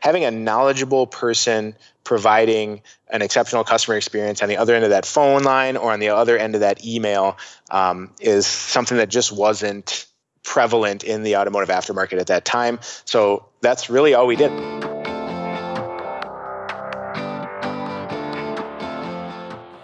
[0.00, 5.06] having a knowledgeable person providing an exceptional customer experience on the other end of that
[5.06, 7.38] phone line or on the other end of that email
[7.70, 10.06] um, is something that just wasn't
[10.42, 12.80] prevalent in the automotive aftermarket at that time.
[13.04, 14.89] So that's really all we did.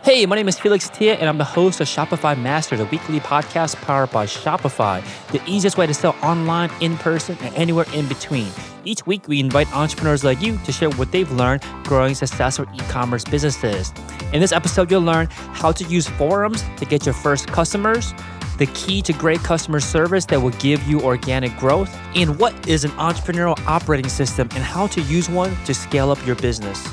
[0.07, 3.19] Hey, my name is Felix Thea, and I'm the host of Shopify Master, the weekly
[3.19, 5.03] podcast powered by Shopify,
[5.33, 8.47] the easiest way to sell online, in person, and anywhere in between.
[8.85, 12.79] Each week, we invite entrepreneurs like you to share what they've learned growing successful e
[12.89, 13.93] commerce businesses.
[14.33, 18.15] In this episode, you'll learn how to use forums to get your first customers,
[18.59, 22.85] the key to great customer service that will give you organic growth, and what is
[22.85, 26.87] an entrepreneurial operating system and how to use one to scale up your business.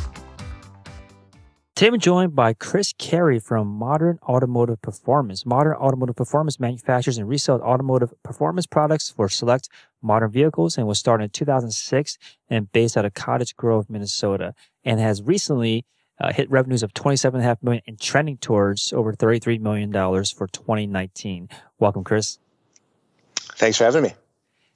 [1.76, 5.44] Tim joined by Chris Carey from Modern Automotive Performance.
[5.44, 11.00] Modern Automotive Performance manufactures and resells automotive performance products for select modern vehicles and was
[11.00, 14.54] started in 2006 and based out of Cottage Grove, Minnesota,
[14.86, 15.84] and has recently
[16.22, 21.50] uh, hit revenues of 27.5 million and trending towards over 33 million dollars for 2019.
[21.80, 22.38] Welcome, Chris.
[23.36, 24.14] Thanks for having me.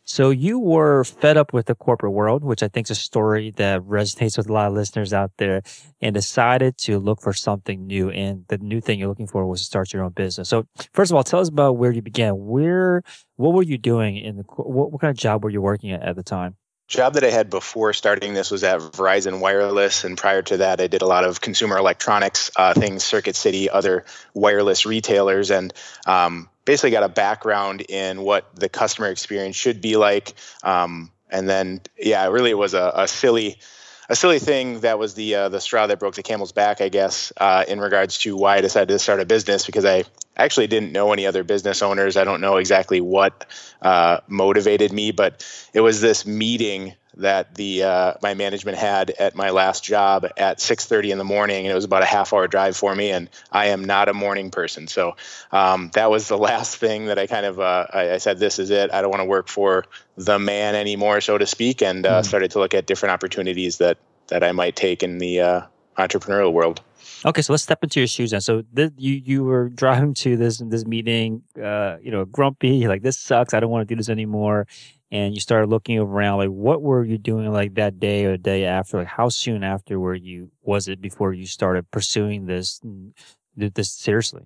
[0.09, 3.51] So you were fed up with the corporate world, which I think is a story
[3.57, 5.61] that resonates with a lot of listeners out there
[6.01, 8.09] and decided to look for something new.
[8.09, 10.47] And the new thing you're looking for was to start your own business.
[10.47, 12.35] So first of all, tell us about where you began.
[12.37, 13.03] Where,
[13.35, 16.01] what were you doing in the, what, what kind of job were you working at
[16.01, 16.55] at the time?
[16.87, 20.79] Job that I had before starting this was at Verizon Wireless, and prior to that,
[20.79, 25.73] I did a lot of consumer electronics uh, things, Circuit City, other wireless retailers, and
[26.05, 30.33] um, basically got a background in what the customer experience should be like.
[30.63, 33.59] Um, and then, yeah, really, it was a, a silly
[34.09, 36.89] a silly thing that was the uh, the straw that broke the camel's back, I
[36.89, 40.03] guess, uh, in regards to why I decided to start a business because I
[40.35, 42.15] actually didn't know any other business owners.
[42.15, 43.45] I don't know exactly what
[43.81, 49.35] uh, motivated me, but it was this meeting that the uh, my management had at
[49.35, 52.47] my last job at 6:30 in the morning, and it was about a half hour
[52.47, 53.11] drive for me.
[53.11, 55.15] And I am not a morning person, so
[55.51, 58.59] um, that was the last thing that I kind of uh, I, I, said, "This
[58.59, 58.93] is it.
[58.93, 59.85] I don't want to work for
[60.15, 62.25] the man anymore, so to speak," and uh, mm.
[62.25, 65.61] started to look at different opportunities that that I might take in the uh,
[65.97, 66.81] entrepreneurial world.
[67.25, 68.41] Okay, so let's step into your shoes then.
[68.41, 73.17] So you you were driving to this this meeting, uh, you know, grumpy, like this
[73.17, 73.53] sucks.
[73.53, 74.67] I don't want to do this anymore
[75.11, 78.65] and you started looking around like what were you doing like that day or day
[78.65, 78.97] after?
[78.97, 82.81] Like how soon after were you was it before you started pursuing this
[83.55, 84.43] this seriously?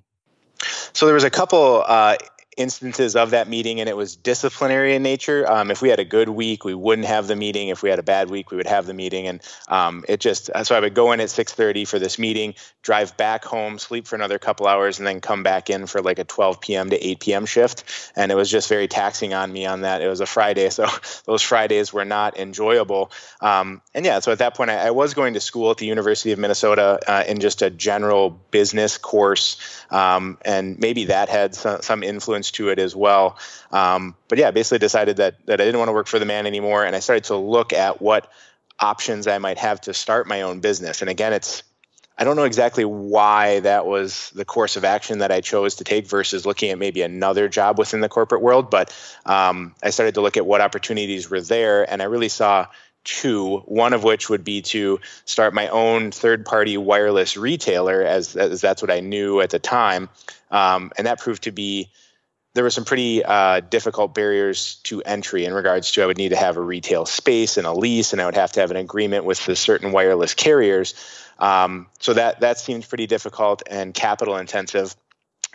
[0.93, 2.17] So there was a couple uh,
[2.61, 5.49] instances of that meeting and it was disciplinary in nature.
[5.51, 7.69] Um, if we had a good week we wouldn't have the meeting.
[7.69, 9.27] If we had a bad week we would have the meeting.
[9.27, 13.15] And um, it just so i would go in at 6.30 for this meeting drive
[13.17, 16.23] back home sleep for another couple hours and then come back in for like a
[16.23, 17.83] 12 p.m to 8 p.m shift.
[18.15, 20.01] And it was just very taxing on me on that.
[20.01, 20.87] It was a friday so
[21.25, 23.11] those fridays were not enjoyable.
[23.41, 25.85] Um, and yeah so at that point I, I, was going to school at the
[25.85, 29.57] university of minnesota uh, in just a general business course.
[29.89, 33.37] Um, and maybe that had some, some influence to it as well.
[33.71, 36.45] Um, but yeah, basically decided that that I didn't want to work for the man
[36.45, 38.31] anymore, and I started to look at what
[38.79, 41.01] options I might have to start my own business.
[41.01, 41.63] And again, it's
[42.17, 45.83] I don't know exactly why that was the course of action that I chose to
[45.83, 48.69] take versus looking at maybe another job within the corporate world.
[48.69, 48.95] But
[49.25, 52.67] um, I started to look at what opportunities were there, and I really saw
[53.03, 58.35] two, one of which would be to start my own third party wireless retailer, as,
[58.35, 60.09] as that's what I knew at the time.
[60.51, 61.89] Um, and that proved to be
[62.53, 66.29] there were some pretty uh, difficult barriers to entry in regards to I would need
[66.29, 68.77] to have a retail space and a lease, and I would have to have an
[68.77, 70.93] agreement with the certain wireless carriers.
[71.39, 74.95] Um, so that that seemed pretty difficult and capital intensive.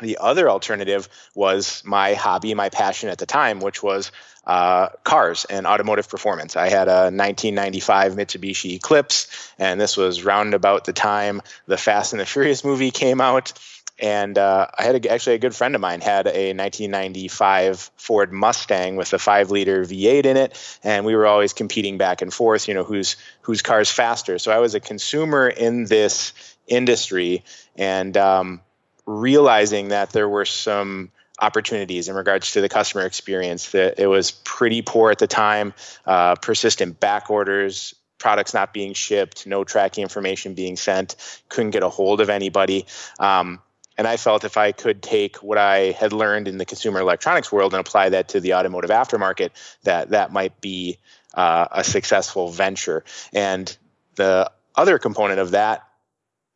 [0.01, 4.13] The other alternative was my hobby, my passion at the time, which was
[4.47, 6.55] uh, cars and automotive performance.
[6.55, 12.13] I had a 1995 Mitsubishi Eclipse, and this was round about the time the Fast
[12.13, 13.55] and the Furious movie came out.
[13.99, 18.33] And uh, I had a, actually a good friend of mine had a 1995 Ford
[18.33, 22.33] Mustang with a five liter V8 in it, and we were always competing back and
[22.33, 22.69] forth.
[22.69, 24.39] You know, whose whose car's faster.
[24.39, 26.33] So I was a consumer in this
[26.67, 27.43] industry,
[27.75, 28.61] and um,
[29.07, 33.71] realizing that there were some opportunities in regards to the customer experience.
[33.71, 35.73] That it was pretty poor at the time,
[36.05, 41.17] uh, persistent back orders, products not being shipped, no tracking information being sent,
[41.49, 42.87] couldn't get a hold of anybody.
[43.19, 43.61] Um,
[43.97, 47.51] and I felt if I could take what I had learned in the consumer electronics
[47.51, 49.51] world and apply that to the automotive aftermarket,
[49.85, 50.99] that that might be
[51.35, 53.05] uh, a successful venture.
[53.33, 53.75] And
[54.17, 55.83] the other component of that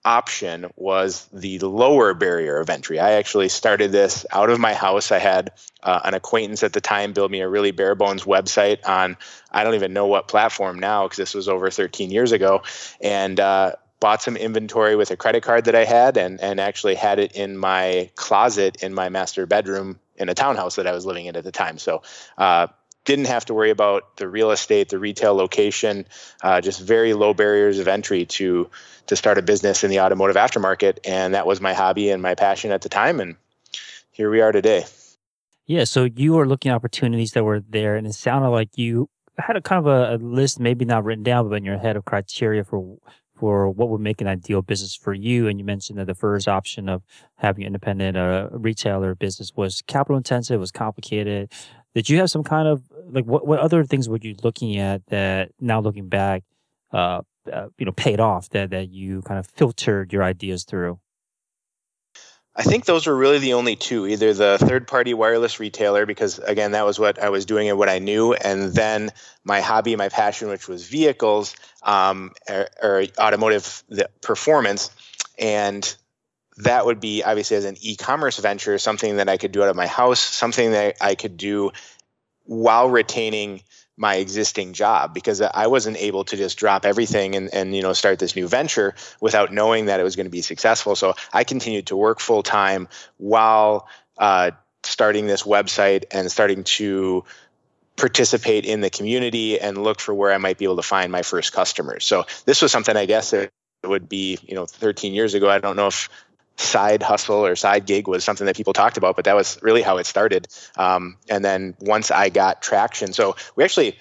[0.05, 2.99] option was the lower barrier of entry.
[2.99, 5.13] I actually started this out of my house.
[5.13, 5.53] I had
[5.83, 9.19] uh, an acquaintance at the time build me a really bare bones website on,
[9.51, 12.63] I don't even know what platform now because this was over 13 years ago.
[13.01, 16.95] And, uh, bought some inventory with a credit card that I had and, and actually
[16.95, 21.07] had it in my closet in my master bedroom in a townhouse that I was
[21.07, 21.79] living in at the time.
[21.79, 22.03] So,
[22.39, 22.69] uh,
[23.05, 26.07] didn't have to worry about the real estate, the retail location,
[26.43, 28.69] uh, just very low barriers of entry to
[29.07, 32.35] to start a business in the automotive aftermarket, and that was my hobby and my
[32.35, 33.37] passion at the time, and
[34.13, 34.85] here we are today.
[35.67, 39.09] Yeah, so you were looking at opportunities that were there, and it sounded like you
[39.39, 41.97] had a kind of a, a list, maybe not written down, but in your head
[41.97, 42.99] of criteria for
[43.41, 45.49] for what would make an ideal business for you.
[45.49, 47.03] And you mentioned that the first option of
[47.37, 51.51] having an independent uh, retailer business was capital intensive, was complicated,
[51.95, 55.05] did you have some kind of like what what other things were you looking at
[55.07, 56.45] that now looking back,
[56.93, 57.23] uh,
[57.53, 61.01] uh, you know, paid off that that you kind of filtered your ideas through?
[62.61, 66.39] I think those were really the only two either the third party wireless retailer, because
[66.39, 69.13] again, that was what I was doing and what I knew, and then
[69.45, 73.83] my hobby, my passion, which was vehicles um, or, or automotive
[74.21, 74.91] performance.
[75.39, 75.83] And
[76.59, 79.77] that would be obviously as an e-commerce venture something that i could do out of
[79.77, 81.71] my house something that i could do
[82.45, 83.63] while retaining
[84.01, 87.93] my existing job because i wasn't able to just drop everything and, and you know
[87.93, 90.97] start this new venture without knowing that it was going to be successful.
[90.97, 92.89] So i continued to work full time
[93.19, 93.87] while
[94.17, 94.53] uh,
[94.83, 97.25] starting this website and starting to
[97.97, 101.21] participate in the community and look for where i might be able to find my
[101.23, 102.07] first customers.
[102.07, 103.53] So this was something i guess it
[103.85, 105.51] would be you know 13 years ago.
[105.51, 106.09] I don't know if
[106.61, 109.83] side hustle or side gig was something that people talked about, but that was really
[109.83, 110.47] how it started.
[110.77, 113.99] Um, and then once I got traction, so we actually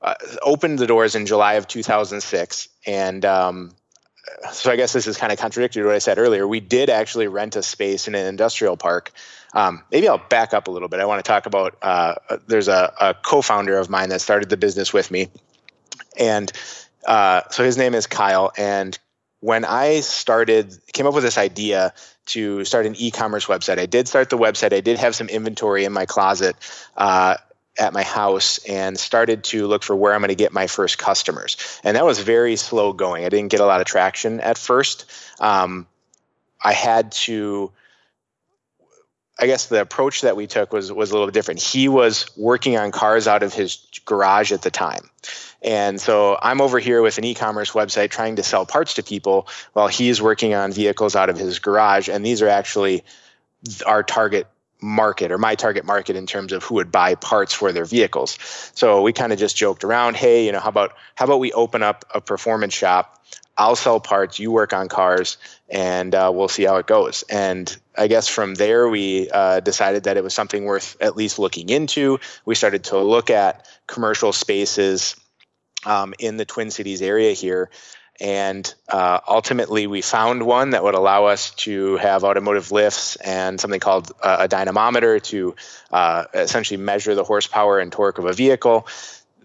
[0.00, 3.74] uh, opened the doors in July of 2006, and um,
[4.52, 6.46] so I guess this is kind of contradictory to what I said earlier.
[6.46, 9.10] We did actually rent a space in an industrial park.
[9.52, 11.00] Um, maybe I'll back up a little bit.
[11.00, 12.14] I want to talk about uh,
[12.46, 15.28] there's a, a, co-founder of mine that started the business with me,
[16.18, 16.50] and
[17.06, 18.98] uh, so his name is Kyle, and
[19.42, 21.92] when I started, came up with this idea
[22.26, 23.80] to start an e-commerce website.
[23.80, 24.72] I did start the website.
[24.72, 26.54] I did have some inventory in my closet
[26.96, 27.34] uh,
[27.76, 30.96] at my house, and started to look for where I'm going to get my first
[30.96, 31.56] customers.
[31.82, 33.24] And that was very slow going.
[33.24, 35.10] I didn't get a lot of traction at first.
[35.40, 35.88] Um,
[36.62, 37.72] I had to.
[39.38, 41.60] I guess the approach that we took was was a little different.
[41.60, 45.10] He was working on cars out of his garage at the time.
[45.62, 49.46] And so I'm over here with an e-commerce website trying to sell parts to people
[49.72, 52.08] while he's working on vehicles out of his garage.
[52.08, 53.04] And these are actually
[53.86, 54.48] our target
[54.80, 58.36] market or my target market in terms of who would buy parts for their vehicles.
[58.74, 61.52] So we kind of just joked around, hey, you know, how about how about we
[61.52, 63.24] open up a performance shop?
[63.56, 65.36] I'll sell parts, you work on cars,
[65.72, 67.24] and uh, we'll see how it goes.
[67.30, 71.38] And I guess from there, we uh, decided that it was something worth at least
[71.38, 72.20] looking into.
[72.44, 75.16] We started to look at commercial spaces
[75.86, 77.70] um, in the Twin Cities area here.
[78.20, 83.58] And uh, ultimately, we found one that would allow us to have automotive lifts and
[83.58, 85.56] something called a dynamometer to
[85.90, 88.86] uh, essentially measure the horsepower and torque of a vehicle.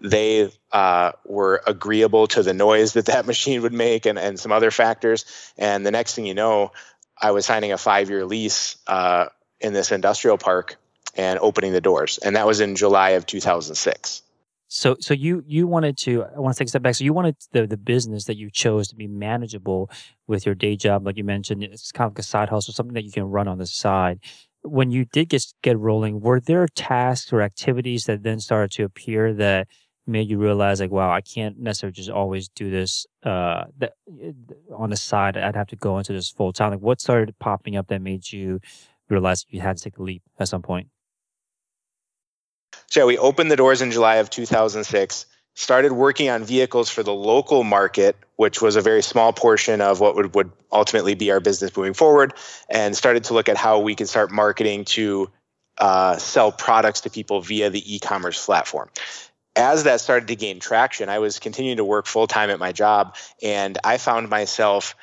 [0.00, 4.52] They uh, were agreeable to the noise that that machine would make and, and some
[4.52, 5.24] other factors.
[5.56, 6.72] And the next thing you know,
[7.20, 9.26] I was signing a five year lease uh,
[9.60, 10.76] in this industrial park
[11.16, 12.18] and opening the doors.
[12.18, 14.22] And that was in July of 2006.
[14.70, 16.24] So, so you you wanted to.
[16.24, 16.94] I want to take a step back.
[16.94, 19.90] So, you wanted the the business that you chose to be manageable
[20.26, 21.62] with your day job, like you mentioned.
[21.62, 24.20] It's kind of like a side hustle, something that you can run on the side.
[24.62, 28.84] When you did get get rolling, were there tasks or activities that then started to
[28.84, 29.68] appear that
[30.08, 33.92] made you realize, like, wow, I can't necessarily just always do this uh, that,
[34.74, 35.36] on the side.
[35.36, 36.70] I'd have to go into this full time.
[36.70, 38.60] Like, what started popping up that made you
[39.08, 40.88] realize you had to take a leap at some point?
[42.90, 47.02] So yeah, we opened the doors in July of 2006, started working on vehicles for
[47.02, 51.30] the local market, which was a very small portion of what would, would ultimately be
[51.30, 52.32] our business moving forward,
[52.70, 55.30] and started to look at how we could start marketing to
[55.76, 58.88] uh, sell products to people via the e-commerce platform
[59.58, 62.72] as that started to gain traction, I was continuing to work full time at my
[62.72, 64.94] job, and I found myself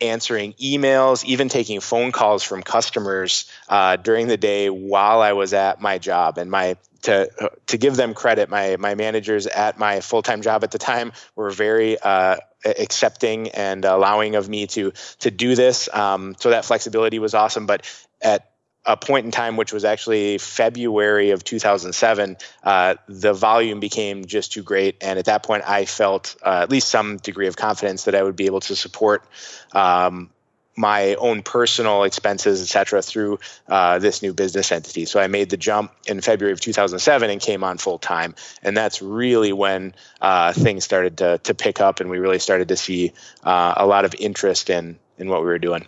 [0.00, 5.52] answering emails, even taking phone calls from customers uh, during the day while I was
[5.52, 6.38] at my job.
[6.38, 10.64] And my to to give them credit, my my managers at my full time job
[10.64, 15.88] at the time were very uh, accepting and allowing of me to to do this.
[15.92, 17.66] Um, so that flexibility was awesome.
[17.66, 17.86] But
[18.22, 18.49] at
[18.86, 24.52] a point in time, which was actually February of 2007, uh, the volume became just
[24.52, 24.96] too great.
[25.02, 28.22] And at that point, I felt uh, at least some degree of confidence that I
[28.22, 29.24] would be able to support
[29.72, 30.30] um,
[30.76, 35.04] my own personal expenses, et cetera, through uh, this new business entity.
[35.04, 38.34] So I made the jump in February of 2007 and came on full time.
[38.62, 42.68] And that's really when uh, things started to, to pick up and we really started
[42.68, 43.12] to see
[43.44, 45.86] uh, a lot of interest in, in what we were doing.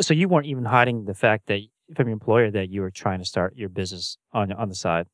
[0.00, 1.60] So you weren't even hiding the fact that
[1.94, 5.06] from your employer that you were trying to start your business on on the side.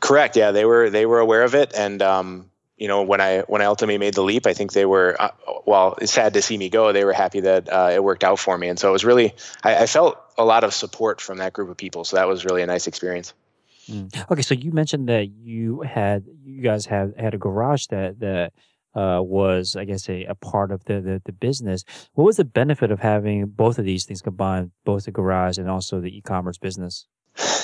[0.00, 0.36] Correct.
[0.36, 3.62] Yeah, they were they were aware of it, and um, you know when I when
[3.62, 5.30] I ultimately made the leap, I think they were uh,
[5.66, 5.96] well.
[6.00, 6.92] It's sad to see me go.
[6.92, 9.34] They were happy that uh, it worked out for me, and so it was really
[9.62, 12.04] I, I, felt a lot of support from that group of people.
[12.04, 13.32] So that was really a nice experience.
[13.88, 14.30] Mm.
[14.30, 18.52] Okay, so you mentioned that you had you guys had had a garage that that
[18.94, 21.84] uh, was, I guess, a, a part of the, the, the business.
[22.14, 25.68] What was the benefit of having both of these things combined, both the garage and
[25.68, 27.06] also the e-commerce business?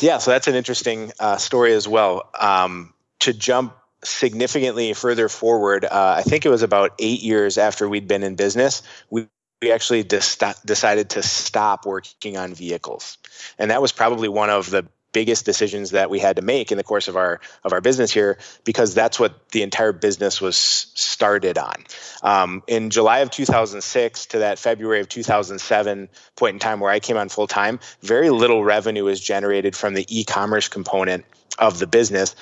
[0.01, 2.31] Yeah, so that's an interesting uh, story as well.
[2.39, 7.89] Um, to jump significantly further forward, uh, I think it was about eight years after
[7.89, 9.29] we'd been in business, we
[9.63, 13.19] we actually decided to stop working on vehicles.
[13.59, 16.79] And that was probably one of the biggest decisions that we had to make in
[16.79, 20.57] the course of our of our business here because that's what the entire business was
[20.57, 21.85] started on.
[22.23, 27.01] Um, in July of 2006 to that February of 2007 point in time where I
[27.01, 31.25] came on full time, very little revenue was generated from the e-commerce component
[31.59, 32.37] of the business.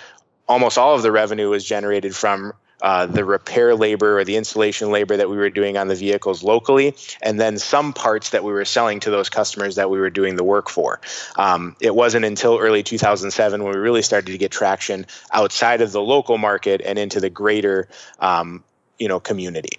[0.46, 4.90] Almost all of the revenue was generated from uh, the repair labor or the installation
[4.90, 8.52] labor that we were doing on the vehicles locally, and then some parts that we
[8.52, 11.00] were selling to those customers that we were doing the work for.
[11.36, 15.92] Um, it wasn't until early 2007 when we really started to get traction outside of
[15.92, 17.88] the local market and into the greater,
[18.20, 18.62] um,
[18.98, 19.78] you know, community.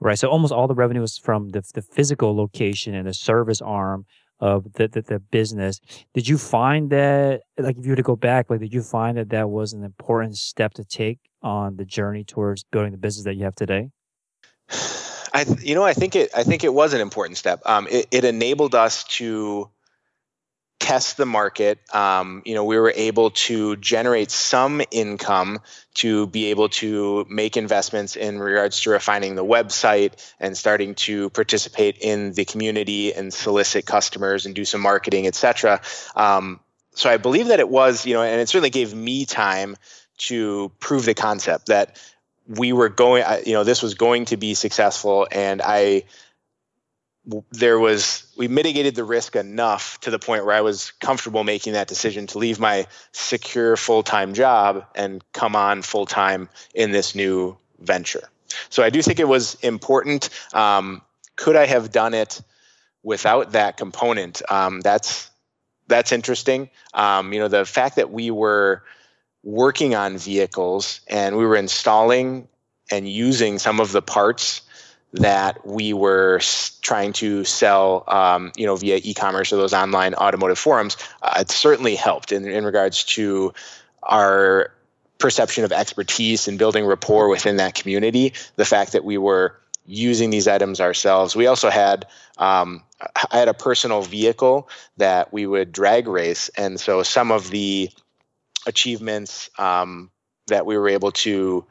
[0.00, 0.18] Right.
[0.18, 4.06] So almost all the revenue was from the, the physical location and the service arm
[4.40, 5.80] of the, the, the business.
[6.14, 9.18] Did you find that, like, if you were to go back, like, did you find
[9.18, 13.24] that that was an important step to take on the journey towards building the business
[13.24, 13.90] that you have today?
[15.32, 17.60] I, you know, I think it, I think it was an important step.
[17.64, 19.70] Um, it, it enabled us to
[20.78, 21.78] test the market.
[21.94, 25.60] Um, you know, we were able to generate some income
[25.94, 31.30] to be able to make investments in regards to refining the website and starting to
[31.30, 35.80] participate in the community and solicit customers and do some marketing, etc.
[36.14, 36.60] Um,
[36.94, 39.76] so I believe that it was, you know, and it certainly gave me time
[40.18, 42.00] to prove the concept that
[42.46, 46.04] we were going, you know, this was going to be successful, and I
[47.50, 51.74] there was we mitigated the risk enough to the point where I was comfortable making
[51.74, 57.58] that decision to leave my secure full-time job and come on full-time in this new
[57.80, 58.28] venture.
[58.70, 60.30] So I do think it was important.
[60.54, 61.02] Um,
[61.36, 62.40] could I have done it
[63.02, 64.40] without that component?
[64.50, 65.30] Um, that's
[65.86, 66.70] that's interesting.
[66.94, 68.82] Um, you know, the fact that we were
[69.42, 72.48] working on vehicles and we were installing
[72.90, 74.62] and using some of the parts
[75.14, 76.40] that we were
[76.82, 81.50] trying to sell, um, you know, via e-commerce or those online automotive forums, uh, it
[81.50, 83.52] certainly helped in, in regards to
[84.02, 84.72] our
[85.18, 88.34] perception of expertise and building rapport within that community.
[88.56, 91.34] The fact that we were using these items ourselves.
[91.34, 92.82] We also had um,
[93.30, 94.68] I had a personal vehicle
[94.98, 97.90] that we would drag race, and so some of the
[98.68, 100.10] achievements um,
[100.46, 101.64] that we were able to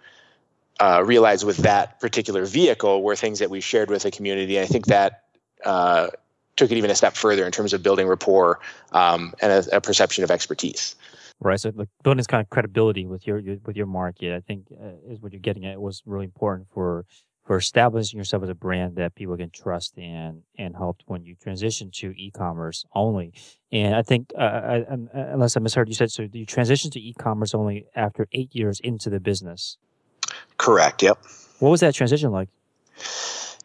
[0.80, 4.60] uh, realized with that particular vehicle were things that we shared with the community.
[4.60, 5.24] I think that
[5.64, 6.10] uh,
[6.56, 8.60] took it even a step further in terms of building rapport
[8.92, 10.96] um, and a, a, perception of expertise.
[11.40, 11.60] Right.
[11.60, 14.66] So like, building this kind of credibility with your, your with your market, I think
[14.72, 15.74] uh, is what you're getting at.
[15.74, 17.06] It was really important for
[17.48, 21.34] for establishing yourself as a brand that people can trust and and helped when you
[21.36, 23.34] transition to e-commerce only.
[23.72, 27.00] And I think, uh, I, I, unless I misheard, you said so you transitioned to
[27.00, 29.78] e-commerce only after eight years into the business.
[30.58, 31.02] Correct.
[31.02, 31.18] Yep.
[31.60, 32.50] What was that transition like?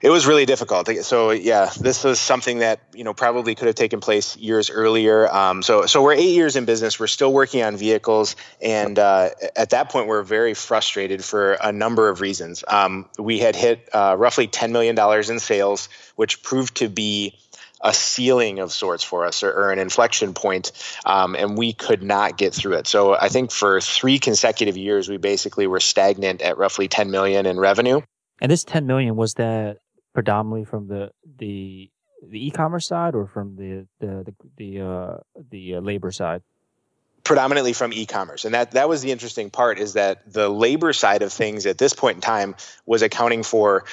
[0.02, 0.88] It was really difficult.
[1.02, 5.32] So yeah, this was something that you know probably could have taken place years earlier.
[5.32, 6.98] Um, so so we're eight years in business.
[6.98, 11.70] We're still working on vehicles, and uh, at that point, we're very frustrated for a
[11.70, 12.64] number of reasons.
[12.66, 17.38] Um, we had hit uh, roughly ten million dollars in sales, which proved to be
[17.80, 20.72] a ceiling of sorts for us or, or an inflection point,
[21.04, 22.88] um, and we could not get through it.
[22.88, 27.46] So I think for three consecutive years, we basically were stagnant at roughly 10 million
[27.46, 28.00] in revenue.
[28.40, 29.78] And this 10 million was that
[30.12, 31.90] predominantly from the the
[32.22, 35.16] the e-commerce side or from the the the the, uh,
[35.50, 36.42] the uh, labor side?
[37.24, 41.22] predominantly from e-commerce and that that was the interesting part is that the labor side
[41.22, 43.84] of things at this point in time was accounting for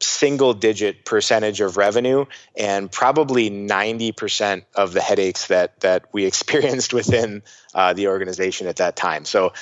[0.00, 2.24] single digit percentage of revenue
[2.56, 7.42] and probably 90% of the headaches that that we experienced within
[7.74, 9.52] uh, the organization at that time so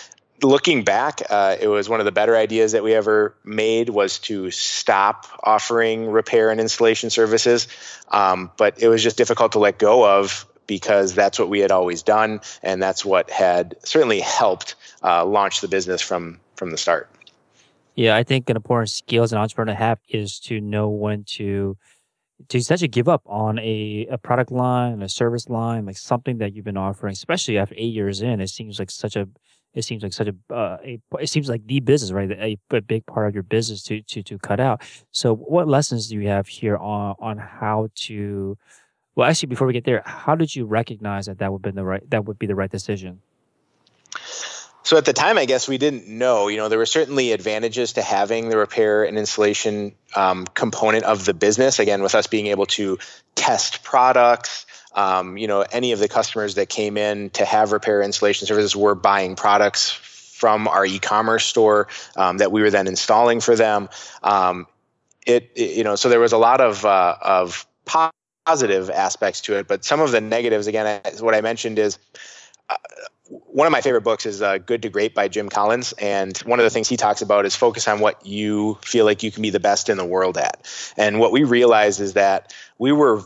[0.42, 4.18] looking back uh, it was one of the better ideas that we ever made was
[4.18, 7.68] to stop offering repair and installation services
[8.08, 11.70] um, but it was just difficult to let go of because that's what we had
[11.70, 16.76] always done and that's what had certainly helped uh, launch the business from from the
[16.76, 17.08] start
[17.96, 21.24] yeah, I think an important skill as an entrepreneur to have is to know when
[21.36, 21.78] to
[22.48, 26.54] to essentially give up on a, a product line, a service line, like something that
[26.54, 28.42] you've been offering, especially after eight years in.
[28.42, 29.26] It seems like such a
[29.76, 32.30] it seems like such a, uh, a it seems like the business, right?
[32.30, 34.80] A, a big part of your business to to to cut out.
[35.12, 38.56] So, what lessons do you have here on on how to?
[39.14, 41.84] Well, actually, before we get there, how did you recognize that that would be the
[41.84, 43.20] right that would be the right decision?
[44.82, 46.46] So at the time, I guess we didn't know.
[46.46, 51.24] You know, there were certainly advantages to having the repair and installation um, component of
[51.24, 51.80] the business.
[51.80, 52.96] Again, with us being able to
[53.34, 54.64] test products,
[54.96, 58.74] um, you know, any of the customers that came in to have repair installation services
[58.74, 63.88] were buying products from our e-commerce store um, that we were then installing for them.
[64.22, 64.66] Um,
[65.26, 69.58] it, it, you know, so there was a lot of uh, of positive aspects to
[69.58, 71.98] it, but some of the negatives, again, what I mentioned is.
[72.68, 72.76] Uh,
[73.28, 75.92] one of my favorite books is uh, Good to Great by Jim Collins.
[75.94, 79.24] And one of the things he talks about is focus on what you feel like
[79.24, 80.64] you can be the best in the world at.
[80.96, 83.22] And what we realized is that we were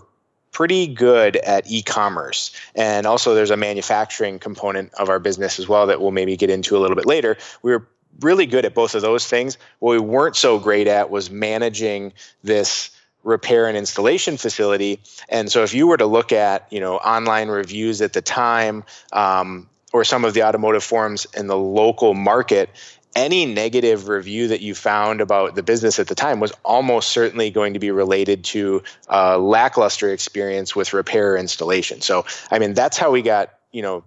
[0.53, 2.51] pretty good at e-commerce.
[2.75, 6.51] And also there's a manufacturing component of our business as well that we'll maybe get
[6.51, 7.37] into a little bit later.
[7.63, 7.87] We were
[8.21, 9.57] really good at both of those things.
[9.79, 12.91] What we weren't so great at was managing this
[13.23, 15.01] repair and installation facility.
[15.29, 18.85] And so if you were to look at you know online reviews at the time
[19.13, 22.71] um, or some of the automotive forums in the local market,
[23.17, 27.51] any negative review that you found about the business at the time was almost certainly
[27.51, 32.01] going to be related to a lackluster experience with repair installation.
[32.01, 34.05] So, I mean, that's how we got, you know,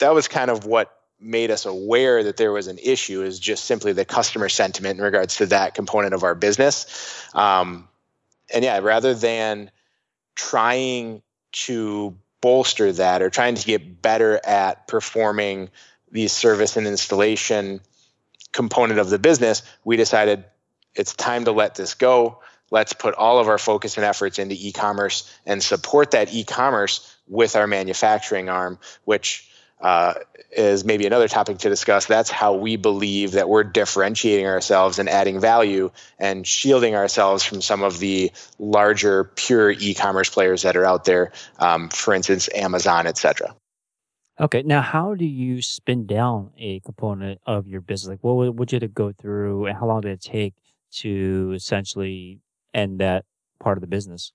[0.00, 3.64] that was kind of what made us aware that there was an issue is just
[3.64, 7.24] simply the customer sentiment in regards to that component of our business.
[7.34, 7.86] Um,
[8.52, 9.70] and yeah, rather than
[10.34, 15.68] trying to bolster that or trying to get better at performing
[16.10, 17.80] these service and installation
[18.52, 20.44] component of the business, we decided
[20.94, 22.40] it's time to let this go.
[22.70, 26.44] Let's put all of our focus and efforts into e commerce and support that e
[26.44, 29.48] commerce with our manufacturing arm, which
[29.80, 30.14] uh,
[30.52, 32.06] is maybe another topic to discuss.
[32.06, 37.62] That's how we believe that we're differentiating ourselves and adding value and shielding ourselves from
[37.62, 41.32] some of the larger pure e-commerce players that are out there.
[41.58, 43.54] Um, for instance, Amazon, etc.
[44.40, 48.08] Okay, now how do you spin down a component of your business?
[48.08, 50.54] Like, what would you to go through, and how long did it take
[50.92, 52.40] to essentially
[52.72, 53.26] end that
[53.58, 54.32] part of the business?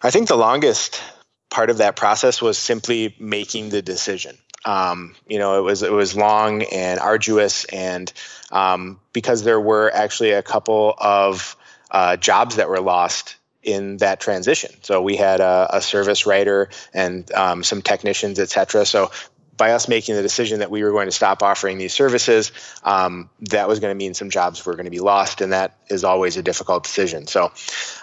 [0.00, 1.02] I think the longest
[1.50, 4.38] part of that process was simply making the decision.
[4.64, 8.12] Um, you know, it was it was long and arduous, and
[8.52, 11.56] um, because there were actually a couple of
[11.90, 13.34] uh, jobs that were lost
[13.66, 14.70] in that transition.
[14.82, 18.86] So we had a, a service writer and um, some technicians, et cetera.
[18.86, 19.10] So
[19.56, 22.52] by us making the decision that we were going to stop offering these services,
[22.84, 25.76] um, that was going to mean some jobs were going to be lost, and that
[25.88, 27.26] is always a difficult decision.
[27.26, 27.52] So,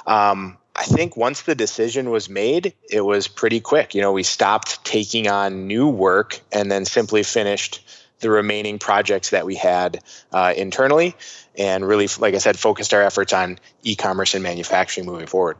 [0.05, 3.93] um, I think once the decision was made, it was pretty quick.
[3.93, 7.87] You know, we stopped taking on new work and then simply finished
[8.19, 11.15] the remaining projects that we had uh, internally
[11.57, 15.57] and really, like I said, focused our efforts on e commerce and manufacturing moving forward.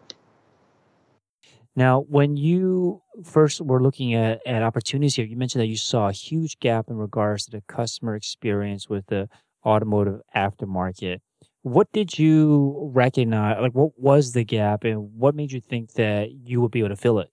[1.76, 6.10] Now, when you first were looking at, at opportunities here, you mentioned that you saw
[6.10, 9.28] a huge gap in regards to the customer experience with the
[9.66, 11.20] automotive aftermarket
[11.64, 13.58] what did you recognize?
[13.60, 16.90] Like, what was the gap, and what made you think that you would be able
[16.90, 17.32] to fill it?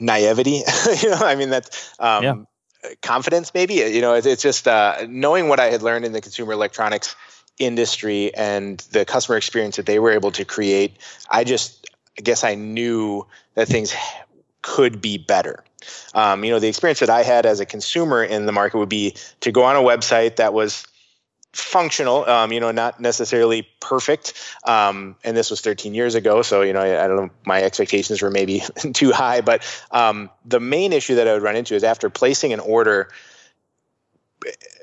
[0.00, 0.62] Naivety.
[1.02, 2.34] you know, I mean, that's um, yeah.
[3.02, 3.52] confidence.
[3.52, 6.52] Maybe you know, it's, it's just uh, knowing what I had learned in the consumer
[6.52, 7.14] electronics
[7.64, 10.96] industry and the customer experience that they were able to create.
[11.30, 13.94] I just, I guess, I knew that things
[14.62, 15.64] could be better.
[16.14, 18.88] Um, you know, the experience that I had as a consumer in the market would
[18.88, 20.86] be to go on a website that was
[21.52, 24.32] functional, um, you know, not necessarily perfect.
[24.64, 27.62] Um, and this was 13 years ago, so you know, I, I don't know, my
[27.62, 29.40] expectations were maybe too high.
[29.40, 33.08] But um, the main issue that I would run into is after placing an order.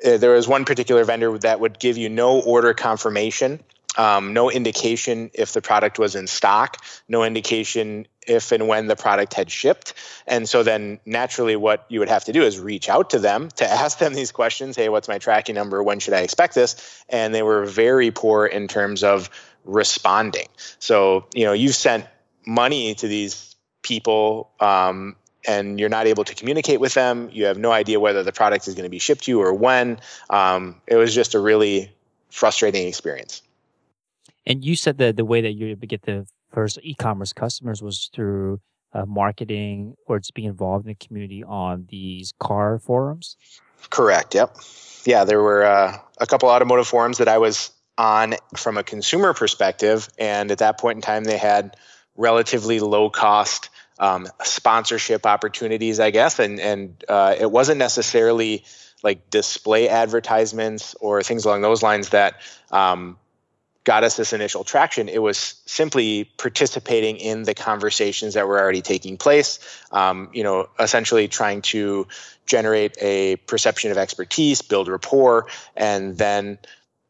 [0.03, 3.59] Eh, there was one particular vendor that would give you no order confirmation
[3.97, 8.95] um, no indication if the product was in stock, no indication if and when the
[8.95, 9.93] product had shipped.
[10.27, 13.49] And so then naturally, what you would have to do is reach out to them
[13.57, 15.83] to ask them these questions Hey, what's my tracking number?
[15.83, 17.03] When should I expect this?
[17.09, 19.29] And they were very poor in terms of
[19.65, 20.47] responding.
[20.79, 22.05] So, you know, you've sent
[22.45, 25.15] money to these people um,
[25.49, 27.27] and you're not able to communicate with them.
[27.31, 29.51] You have no idea whether the product is going to be shipped to you or
[29.51, 29.99] when.
[30.29, 31.91] Um, it was just a really
[32.29, 33.41] frustrating experience.
[34.45, 38.61] And you said that the way that you get the first e-commerce customers was through
[38.93, 43.35] uh, marketing or just being involved in the community on these car forums.
[43.89, 44.35] Correct.
[44.35, 44.55] Yep.
[45.05, 49.33] Yeah, there were uh, a couple automotive forums that I was on from a consumer
[49.33, 51.75] perspective, and at that point in time, they had
[52.15, 58.63] relatively low cost um, sponsorship opportunities, I guess, and and uh, it wasn't necessarily
[59.03, 63.17] like display advertisements or things along those lines that um,
[63.83, 65.09] got us this initial traction.
[65.09, 69.59] It was simply participating in the conversations that were already taking place.
[69.91, 72.07] Um, you know, essentially trying to
[72.45, 76.57] generate a perception of expertise, build rapport, and then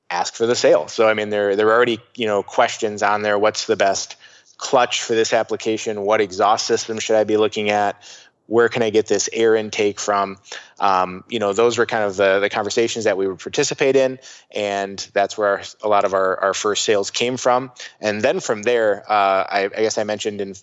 [0.10, 0.88] ask for the sale.
[0.88, 3.38] So I mean, there there are already you know questions on there.
[3.38, 4.16] What's the best
[4.60, 6.02] clutch for this application?
[6.02, 8.04] What exhaust system should I be looking at?
[8.50, 10.38] where can I get this air intake from?
[10.80, 14.18] Um, you know, those were kind of the, the conversations that we would participate in,
[14.50, 17.72] and that's where our, a lot of our, our first sales came from.
[18.02, 20.56] And then from there, uh, I, I, guess I mentioned in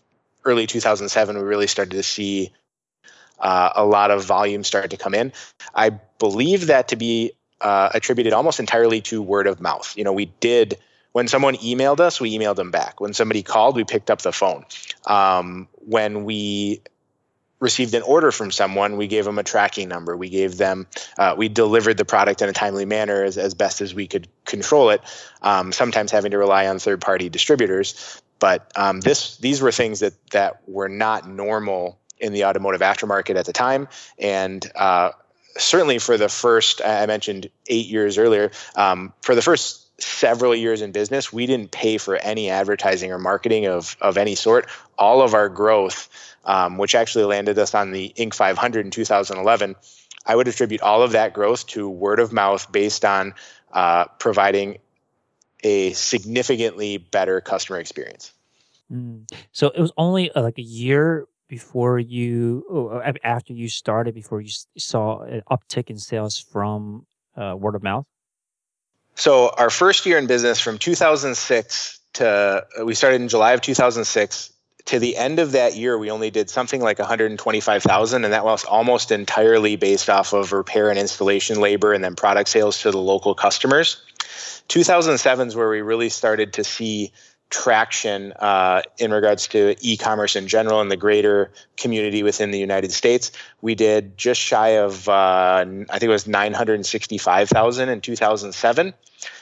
[0.44, 2.52] early 2007, we really started to see
[3.38, 5.32] uh, a lot of volume start to come in.
[5.72, 9.96] I believe that to be uh, attributed almost entirely to word of mouth.
[9.96, 10.78] You know, we did
[11.16, 13.00] when someone emailed us, we emailed them back.
[13.00, 14.66] When somebody called, we picked up the phone.
[15.06, 16.82] Um, when we
[17.58, 20.14] received an order from someone, we gave them a tracking number.
[20.14, 23.80] We gave them, uh, we delivered the product in a timely manner as, as best
[23.80, 25.00] as we could control it.
[25.40, 30.00] Um, sometimes having to rely on third party distributors, but um, this these were things
[30.00, 35.12] that that were not normal in the automotive aftermarket at the time, and uh,
[35.56, 40.82] certainly for the first I mentioned eight years earlier, um, for the first several years
[40.82, 44.68] in business, we didn't pay for any advertising or marketing of of any sort.
[44.98, 46.08] All of our growth
[46.46, 48.34] um, which actually landed us on the Inc.
[48.34, 49.74] 500 in 2011.
[50.24, 53.34] I would attribute all of that growth to word of mouth based on
[53.72, 54.78] uh, providing
[55.62, 58.32] a significantly better customer experience.
[58.90, 59.28] Mm.
[59.52, 64.40] So it was only uh, like a year before you, oh, after you started, before
[64.40, 67.06] you saw an uptick in sales from
[67.36, 68.06] uh, word of mouth.
[69.16, 73.62] So our first year in business, from 2006 to uh, we started in July of
[73.62, 74.52] 2006
[74.86, 78.64] to the end of that year, we only did something like 125,000, and that was
[78.64, 82.98] almost entirely based off of repair and installation labor and then product sales to the
[82.98, 84.00] local customers.
[84.68, 87.12] 2007 is where we really started to see
[87.50, 92.92] traction uh, in regards to e-commerce in general and the greater community within the United
[92.92, 93.32] States.
[93.60, 98.94] We did just shy of, uh, I think it was 965,000 in 2007.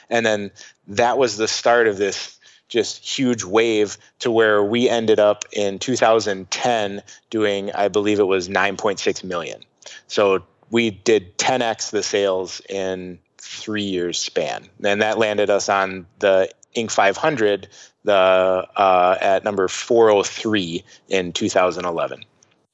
[0.09, 0.51] And then
[0.87, 5.79] that was the start of this just huge wave to where we ended up in
[5.79, 9.61] 2010 doing, I believe it was 9.6 million.
[10.07, 16.07] So we did 10x the sales in three years span, and that landed us on
[16.19, 16.91] the Inc.
[16.91, 17.67] 500,
[18.05, 22.23] the uh, at number 403 in 2011.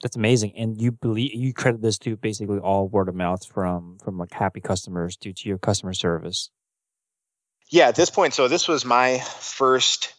[0.04, 3.98] That's amazing, and you believe you credit this to basically all word of mouth from
[4.04, 6.50] from like happy customers due to your customer service
[7.72, 10.14] yeah, at this point, so this was my first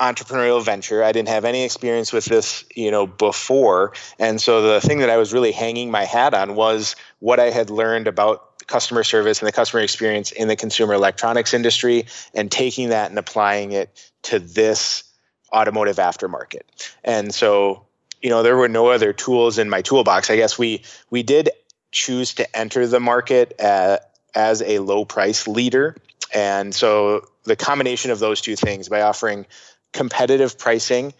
[0.00, 1.02] entrepreneurial venture.
[1.02, 3.94] I didn't have any experience with this, you know, before.
[4.18, 7.50] And so the thing that I was really hanging my hat on was what I
[7.50, 12.50] had learned about customer service and the customer experience in the consumer electronics industry and
[12.50, 15.04] taking that and applying it to this
[15.52, 16.62] automotive aftermarket.
[17.04, 17.86] And so,
[18.20, 20.30] you know, there were no other tools in my toolbox.
[20.30, 21.50] I guess we we did
[21.92, 23.98] choose to enter the market uh,
[24.34, 25.96] as a low price leader
[26.34, 29.46] and so the combination of those two things by offering
[29.92, 31.14] competitive pricing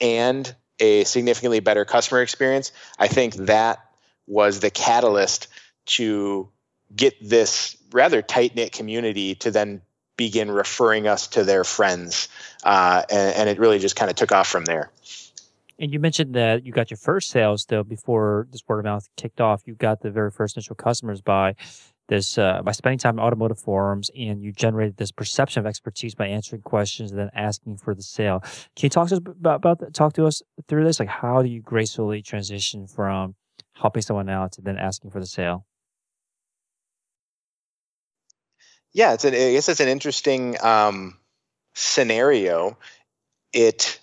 [0.00, 3.84] and a significantly better customer experience, I think that
[4.26, 5.48] was the catalyst
[5.86, 6.48] to
[6.94, 9.82] get this rather tight knit community to then
[10.16, 12.28] begin referring us to their friends.
[12.62, 14.90] Uh, and, and, it really just kind of took off from there.
[15.78, 19.08] And you mentioned that you got your first sales though before this word of mouth
[19.16, 19.62] kicked off.
[19.64, 21.54] You got the very first initial customers by
[22.08, 26.14] this uh, by spending time in automotive forums and you generated this perception of expertise
[26.14, 28.40] by answering questions and then asking for the sale.
[28.40, 29.94] Can you talk to us about, about that?
[29.94, 31.00] Talk to us through this?
[31.00, 33.36] Like, how do you gracefully transition from
[33.72, 35.64] helping someone out to then asking for the sale?
[38.92, 41.16] Yeah, it's an, I guess it's an interesting um,
[41.74, 42.76] scenario.
[43.52, 44.00] It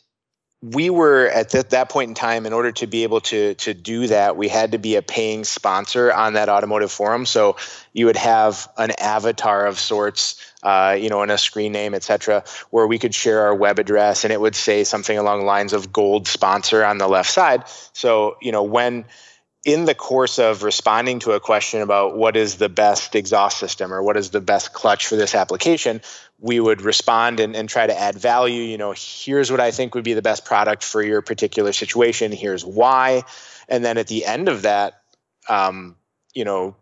[0.63, 3.73] we were at th- that point in time in order to be able to to
[3.76, 7.56] do that we had to be a paying sponsor on that automotive forum so
[7.93, 12.43] you would have an avatar of sorts uh, you know and a screen name etc
[12.71, 15.73] where we could share our web address and it would say something along the lines
[15.73, 19.06] of gold sponsor on the left side so you know when
[19.67, 23.93] in the course of responding to a question about what is the best exhaust system
[23.93, 25.99] or what is the best clutch for this application,
[26.39, 28.62] we would respond and, and, try to add value.
[28.63, 32.32] You know, here's what I think would be the best product for your particular situation.
[32.32, 33.23] Here's why.
[33.67, 35.01] And then at the end of that,
[35.49, 35.97] um,
[36.34, 36.77] you know,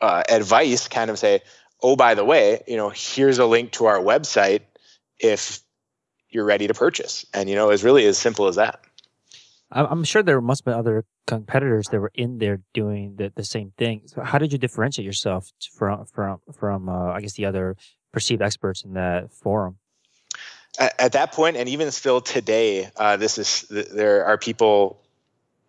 [0.00, 1.42] uh, advice kind of say,
[1.82, 4.62] oh, by the way, you know, here's a link to our website
[5.18, 5.60] if
[6.30, 7.26] you're ready to purchase.
[7.34, 8.80] And, you know, it's really as simple as that.
[9.74, 13.44] I'm sure there must have been other competitors that were in there doing the, the
[13.44, 14.02] same thing.
[14.06, 17.76] So how did you differentiate yourself from from from uh, I guess the other
[18.12, 19.78] perceived experts in that forum?
[20.78, 25.00] At, at that point, and even still today, uh, this is there are people,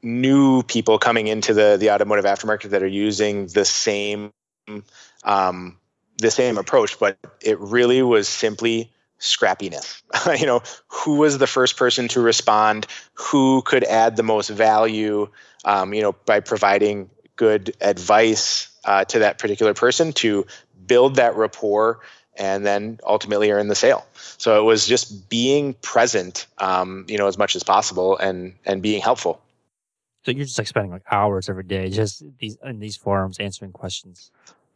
[0.01, 4.33] new people coming into the the automotive aftermarket that are using the same
[5.23, 5.77] um,
[6.17, 8.91] the same approach, but it really was simply
[9.23, 10.01] scrappiness.
[10.39, 12.85] you know, who was the first person to respond?
[13.13, 15.29] Who could add the most value?
[15.65, 20.45] Um, you know, by providing good advice uh, to that particular person to
[20.85, 22.01] build that rapport
[22.35, 24.05] and then ultimately earn the sale.
[24.37, 28.81] So it was just being present, um, you know, as much as possible and and
[28.81, 29.41] being helpful.
[30.25, 33.71] So you're just like spending like hours every day just these in these forums answering
[33.71, 34.31] questions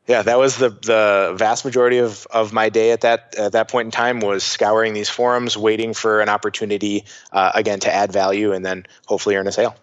[0.07, 3.69] yeah, that was the the vast majority of of my day at that at that
[3.69, 8.11] point in time was scouring these forums, waiting for an opportunity uh, again to add
[8.11, 9.75] value, and then hopefully earn a sale.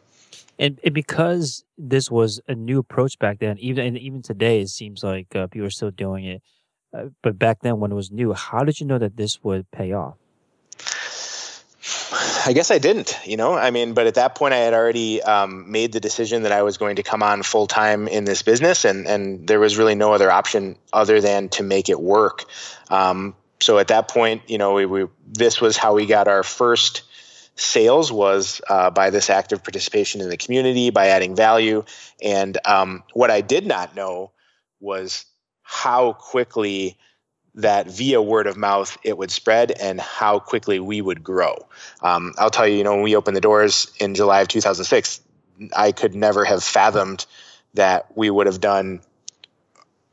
[0.58, 4.68] And, and because this was a new approach back then, even and even today, it
[4.68, 6.42] seems like uh, people are still doing it.
[6.96, 9.70] Uh, but back then, when it was new, how did you know that this would
[9.72, 10.16] pay off?
[12.46, 13.54] I guess I didn't, you know.
[13.54, 16.62] I mean, but at that point, I had already um, made the decision that I
[16.62, 19.94] was going to come on full time in this business, and and there was really
[19.94, 22.44] no other option other than to make it work.
[22.90, 26.42] Um, so at that point, you know, we, we this was how we got our
[26.42, 27.02] first
[27.56, 31.84] sales was uh, by this active participation in the community, by adding value,
[32.22, 34.32] and um, what I did not know
[34.80, 35.24] was
[35.62, 36.98] how quickly
[37.54, 41.54] that via word of mouth it would spread and how quickly we would grow.
[42.02, 45.20] Um, I'll tell you, you know, when we opened the doors in July of 2006,
[45.74, 47.26] I could never have fathomed
[47.74, 49.00] that we would have done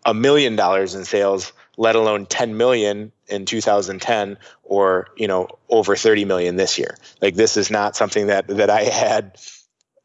[0.05, 5.95] a million dollars in sales, let alone 10 million in 2010 or, you know, over
[5.95, 6.97] 30 million this year.
[7.21, 9.37] Like this is not something that, that I had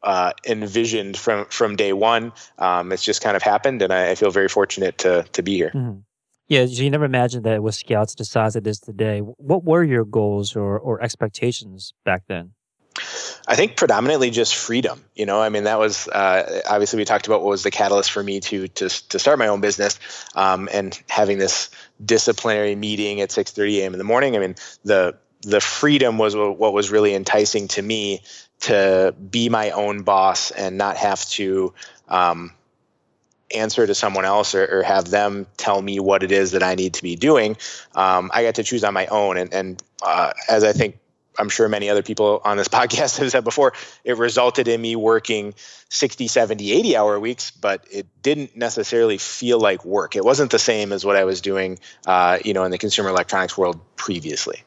[0.03, 2.31] uh, envisioned from, from day one.
[2.57, 5.55] Um, it's just kind of happened and I, I, feel very fortunate to, to be
[5.55, 5.71] here.
[5.73, 5.99] Mm-hmm.
[6.47, 9.19] Yeah, you never imagined that it was scouts the size it is today.
[9.19, 12.53] What were your goals or, or expectations back then?
[13.47, 15.03] I think predominantly just freedom.
[15.15, 18.11] You know, I mean, that was uh, obviously we talked about what was the catalyst
[18.11, 19.99] for me to to to start my own business,
[20.35, 21.69] um, and having this
[22.03, 23.93] disciplinary meeting at 6:30 a.m.
[23.93, 24.35] in the morning.
[24.35, 28.21] I mean, the the freedom was what was really enticing to me
[28.61, 31.73] to be my own boss and not have to
[32.09, 32.51] um,
[33.53, 36.75] answer to someone else or, or, have them tell me what it is that I
[36.75, 37.55] need to be doing.
[37.95, 39.37] Um, I got to choose on my own.
[39.37, 40.99] And, and uh, as I think
[41.39, 44.95] I'm sure many other people on this podcast have said before, it resulted in me
[44.95, 45.53] working
[45.89, 50.15] 60, 70, 80 hour weeks, but it didn't necessarily feel like work.
[50.15, 53.09] It wasn't the same as what I was doing, uh, you know, in the consumer
[53.09, 54.63] electronics world previously.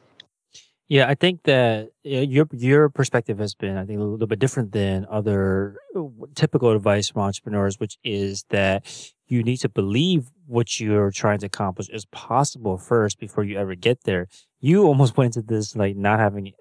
[0.91, 4.73] Yeah, I think that your your perspective has been, I think, a little bit different
[4.73, 6.01] than other uh,
[6.35, 8.85] typical advice from entrepreneurs, which is that
[9.29, 13.73] you need to believe what you're trying to accomplish is possible first before you ever
[13.73, 14.27] get there.
[14.59, 16.51] You almost went into this like not having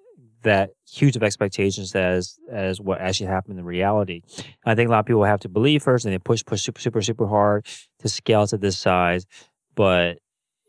[0.43, 4.23] that huge of expectations as as what actually happened in reality.
[4.65, 6.81] I think a lot of people have to believe first, and they push, push, super,
[6.81, 7.67] super, super hard
[7.99, 9.27] to scale to this size.
[9.75, 10.21] But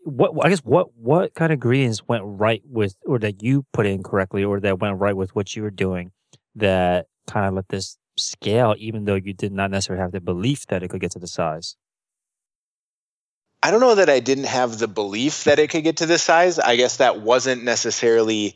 [0.04, 3.86] what I guess what what kind of ingredients went right with or that you put
[3.86, 6.12] in correctly or that went right with what you were doing
[6.56, 10.66] that kind of let this scale even though you did not necessarily have the belief
[10.68, 11.76] that it could get to the size
[13.64, 16.24] I don't know that I didn't have the belief that it could get to this
[16.24, 16.58] size.
[16.58, 18.56] I guess that wasn't necessarily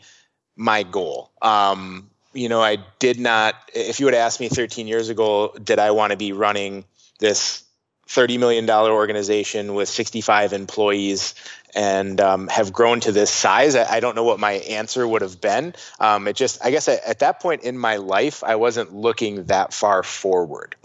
[0.56, 1.32] my goal.
[1.42, 3.56] Um, you know, I did not.
[3.74, 6.86] If you would ask me 13 years ago, did I want to be running
[7.20, 7.64] this
[8.08, 11.34] $30 million organization with 65 employees
[11.74, 13.76] and um, have grown to this size.
[13.76, 15.74] I, I, don't know what my answer would have been.
[16.00, 19.46] Um, it just, I guess at, at, that point in my life, I wasn't looking
[19.46, 20.76] that far forward.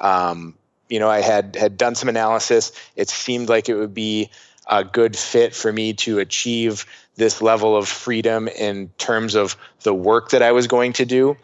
[0.00, 0.54] Um,
[0.88, 2.72] you know, I had had done some analysis.
[2.96, 4.30] It seemed like it would be
[4.68, 6.84] a good fit for me to achieve
[7.16, 11.36] this level of freedom in terms of the work that I was going to do.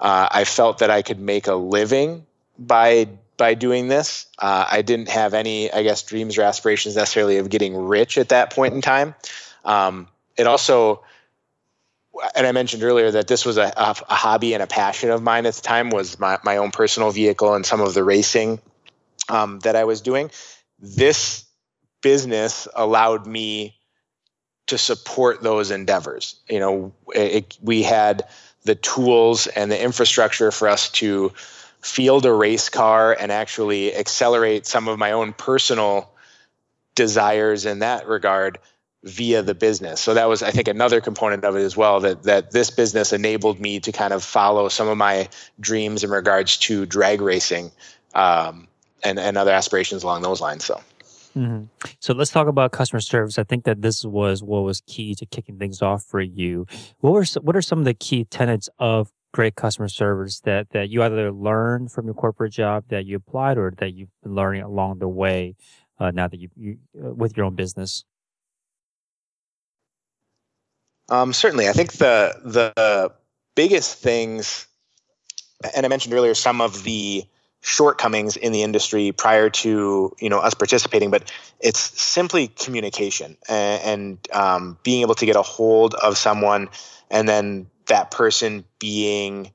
[0.00, 2.24] Uh, I felt that I could make a living
[2.58, 4.26] by by doing this.
[4.38, 8.30] Uh, I didn't have any, I guess, dreams or aspirations necessarily of getting rich at
[8.30, 9.14] that point in time.
[9.64, 11.02] Um, it also,
[12.34, 15.22] and I mentioned earlier that this was a, a, a, hobby and a passion of
[15.22, 18.60] mine at the time was my, my own personal vehicle and some of the racing
[19.28, 20.30] um, that I was doing.
[20.78, 21.44] This
[22.02, 23.76] business allowed me
[24.66, 26.36] to support those endeavors.
[26.48, 28.26] You know, it, we had
[28.64, 31.32] the tools and the infrastructure for us to
[31.84, 36.10] field a race car and actually accelerate some of my own personal
[36.94, 38.58] desires in that regard
[39.02, 40.00] via the business.
[40.00, 42.00] So that was, I think, another component of it as well.
[42.00, 45.28] That that this business enabled me to kind of follow some of my
[45.60, 47.70] dreams in regards to drag racing
[48.14, 48.66] um,
[49.02, 50.64] and and other aspirations along those lines.
[50.64, 50.80] So.
[51.36, 51.64] Mm-hmm.
[51.98, 53.38] So let's talk about customer service.
[53.38, 56.66] I think that this was what was key to kicking things off for you.
[57.00, 60.88] What were what are some of the key tenets of great customer service that that
[60.88, 64.62] you either learned from your corporate job that you applied or that you've been learning
[64.62, 65.56] along the way
[65.98, 68.04] uh, now that you, you uh, with your own business?
[71.08, 73.12] Um, certainly, I think the the
[73.56, 74.68] biggest things,
[75.76, 77.24] and I mentioned earlier some of the
[77.60, 83.82] shortcomings in the industry prior to you know us participating but it's simply communication and,
[83.82, 86.68] and um, being able to get a hold of someone
[87.10, 89.52] and then that person being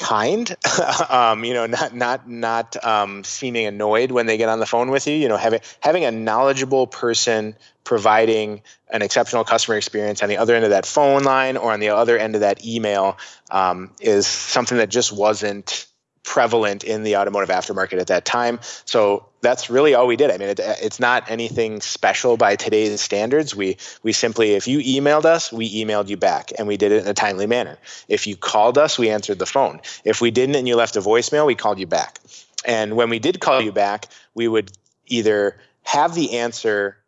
[0.00, 0.56] kind
[1.10, 4.90] um, you know not not not um, seeming annoyed when they get on the phone
[4.90, 10.28] with you you know having having a knowledgeable person providing an exceptional customer experience on
[10.28, 13.18] the other end of that phone line or on the other end of that email
[13.50, 15.86] um, is something that just wasn't
[16.22, 18.60] prevalent in the automotive aftermarket at that time.
[18.84, 20.30] So that's really all we did.
[20.30, 23.54] I mean, it, it's not anything special by today's standards.
[23.54, 27.02] We we simply, if you emailed us, we emailed you back, and we did it
[27.02, 27.78] in a timely manner.
[28.06, 29.80] If you called us, we answered the phone.
[30.04, 32.18] If we didn't, and you left a voicemail, we called you back.
[32.64, 34.70] And when we did call you back, we would
[35.06, 36.98] either have the answer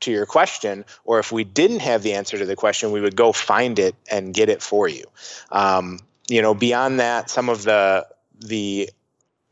[0.00, 3.16] to your question, or if we didn't have the answer to the question, we would
[3.16, 5.04] go find it and get it for you.
[5.52, 8.06] Um, you know, beyond that, some of the
[8.40, 8.90] the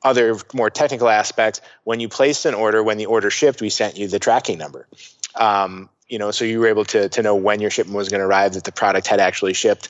[0.03, 3.97] other more technical aspects, when you placed an order, when the order shipped, we sent
[3.97, 4.87] you the tracking number.
[5.35, 8.21] Um, you know, so you were able to to know when your shipment was going
[8.21, 9.89] to arrive, that the product had actually shipped.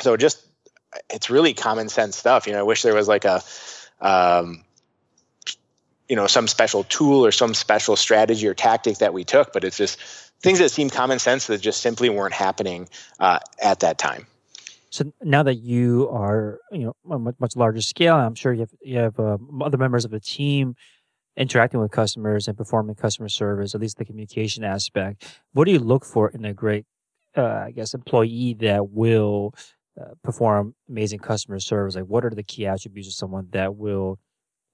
[0.00, 0.44] So just
[1.10, 2.46] it's really common sense stuff.
[2.46, 3.42] You know, I wish there was like a
[4.00, 4.64] um,
[6.08, 9.64] you know some special tool or some special strategy or tactic that we took, but
[9.64, 9.98] it's just
[10.40, 12.88] things that seem common sense that just simply weren't happening
[13.18, 14.26] uh, at that time.
[14.98, 18.60] So now that you are, you know, a much, much larger scale, I'm sure you
[18.60, 20.74] have you have uh, other members of the team
[21.36, 25.40] interacting with customers and performing customer service, at least the communication aspect.
[25.52, 26.84] What do you look for in a great,
[27.36, 29.54] uh, I guess, employee that will
[30.00, 31.94] uh, perform amazing customer service?
[31.94, 34.18] Like, what are the key attributes of someone that will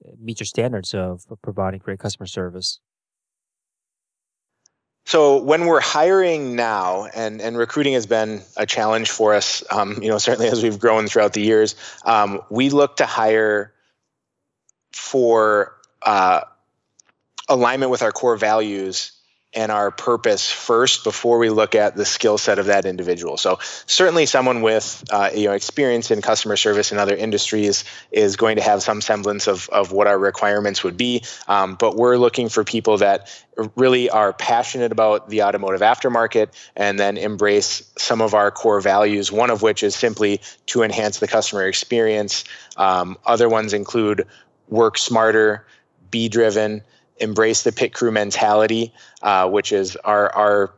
[0.07, 2.81] uh, meet your standards of providing great customer service?
[5.07, 10.03] So when we're hiring now, and, and recruiting has been a challenge for us, um,
[10.03, 13.75] you know, certainly as we've grown throughout the years, um, we look to hire
[14.93, 16.41] for uh,
[17.49, 19.13] alignment with our core values
[19.55, 23.37] and our purpose first before we look at the skill set of that individual.
[23.37, 28.37] So certainly someone with uh, you know experience in customer service in other industries is
[28.37, 31.23] going to have some semblance of, of what our requirements would be.
[31.49, 33.29] Um, but we're looking for people that
[33.77, 39.31] really are passionate about the automotive aftermarket and then embrace some of our core values,
[39.31, 42.45] one of which is simply to enhance the customer experience.
[42.77, 44.27] Um, other ones include
[44.69, 45.67] work smarter,
[46.11, 46.83] be driven,
[47.19, 50.75] embrace the pit crew mentality, uh, which is our our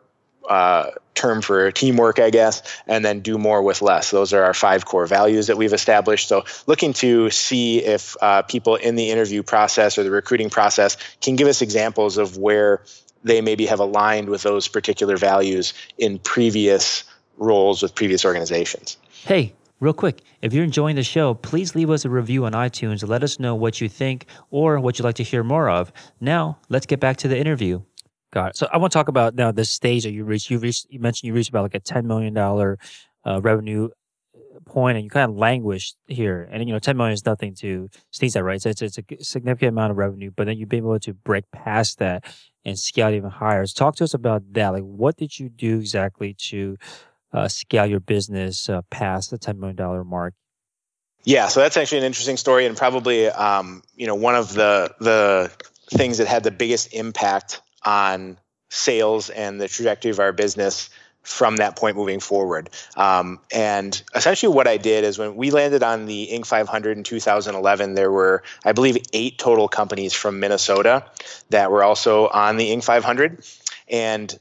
[0.49, 4.11] uh, term for teamwork, I guess, and then do more with less.
[4.11, 6.29] Those are our five core values that we've established.
[6.29, 10.97] So, looking to see if uh, people in the interview process or the recruiting process
[11.21, 12.83] can give us examples of where
[13.25, 17.05] they maybe have aligned with those particular values in previous
[17.37, 18.97] roles with previous organizations.
[19.25, 23.07] Hey, Real quick, if you're enjoying the show, please leave us a review on iTunes
[23.07, 25.93] let us know what you think or what you'd like to hear more of.
[26.19, 27.83] Now, let's get back to the interview.
[28.33, 28.57] Got it.
[28.57, 30.51] So I want to talk about now this stage that you reached.
[30.51, 30.87] You reached.
[30.89, 32.79] You mentioned you reached about like a ten million dollar
[33.27, 33.91] uh, revenue
[34.65, 36.49] point, and you kind of languished here.
[36.51, 38.61] And you know, ten million is nothing to sneeze at, right?
[38.61, 41.45] So it's, it's a significant amount of revenue, but then you've been able to break
[41.53, 42.25] past that
[42.65, 43.65] and scale even higher.
[43.67, 44.71] So talk to us about that.
[44.71, 46.79] Like, what did you do exactly to
[47.33, 50.35] uh, scale your business uh, past the $10 million mark?
[51.27, 54.95] Yeah, so that's actually an interesting story, and probably um, you know one of the
[55.01, 55.51] the
[55.91, 58.39] things that had the biggest impact on
[58.71, 60.89] sales and the trajectory of our business
[61.23, 62.71] from that point moving forward.
[62.97, 66.47] Um, and essentially, what I did is when we landed on the Inc.
[66.47, 71.05] 500 in 2011, there were, I believe, eight total companies from Minnesota
[71.51, 72.85] that were also on the Inc.
[72.85, 73.45] 500.
[73.89, 74.39] And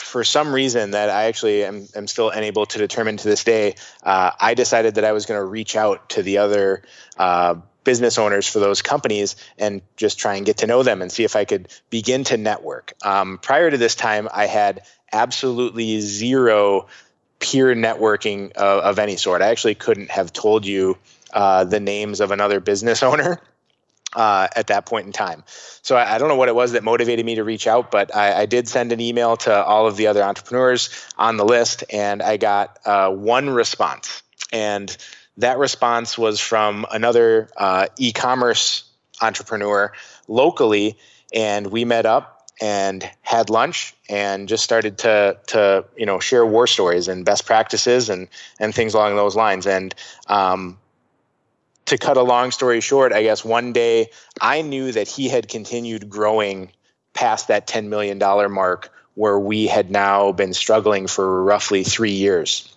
[0.00, 3.76] for some reason that I actually am, am still unable to determine to this day,
[4.02, 6.82] uh, I decided that I was going to reach out to the other
[7.16, 11.12] uh, business owners for those companies and just try and get to know them and
[11.12, 12.94] see if I could begin to network.
[13.04, 14.82] Um, prior to this time, I had
[15.12, 16.88] absolutely zero
[17.38, 19.42] peer networking of, of any sort.
[19.42, 20.96] I actually couldn't have told you
[21.32, 23.40] uh, the names of another business owner.
[24.14, 25.42] Uh, at that point in time.
[25.82, 28.14] So I, I, don't know what it was that motivated me to reach out, but
[28.14, 30.88] I, I, did send an email to all of the other entrepreneurs
[31.18, 34.22] on the list, and I got uh, one response.
[34.52, 34.96] And
[35.38, 38.84] that response was from another uh, e commerce
[39.20, 39.92] entrepreneur
[40.28, 40.96] locally,
[41.32, 46.46] and we met up and had lunch and just started to to you know share
[46.46, 48.28] war stories and best practices and
[48.60, 49.94] and things along those lines and
[50.28, 50.78] um,
[51.86, 54.10] to cut a long story short i guess one day
[54.40, 56.70] i knew that he had continued growing
[57.14, 62.10] past that 10 million dollar mark where we had now been struggling for roughly 3
[62.10, 62.74] years.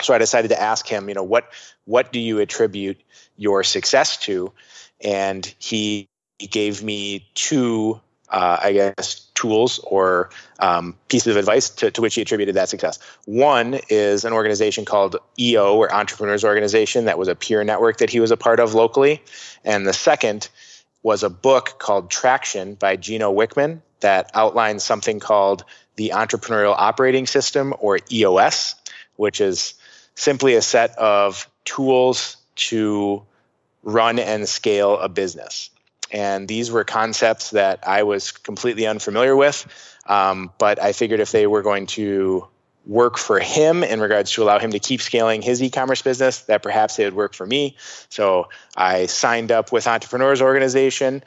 [0.00, 1.52] So i decided to ask him you know what
[1.84, 3.00] what do you attribute
[3.36, 4.52] your success to?
[5.00, 10.30] And he he gave me two uh, I guess, tools or
[10.60, 12.98] um, pieces of advice to, to, which he attributed that success.
[13.26, 18.10] One is an organization called EO, or Entrepreneurs Organization, that was a peer network that
[18.10, 19.22] he was a part of locally.
[19.64, 20.48] And the second
[21.02, 25.64] was a book called Traction by Gino Wickman that outlines something called
[25.96, 28.74] the Entrepreneurial Operating System, or EOS,
[29.16, 29.74] which is
[30.14, 33.22] simply a set of tools to
[33.82, 35.70] run and scale a business.
[36.14, 39.66] And these were concepts that I was completely unfamiliar with.
[40.06, 42.46] Um, but I figured if they were going to
[42.86, 46.62] work for him in regards to allow him to keep scaling his e-commerce business that
[46.62, 47.76] perhaps it would work for me.
[48.10, 51.24] So i signed up with entrepreneurs organization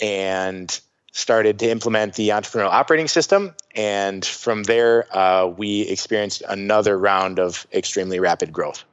[0.00, 0.80] and
[1.12, 3.54] started to implement the entrepreneurial operating system.
[3.74, 8.84] And from there uh, we experienced another round of extremely rapid growth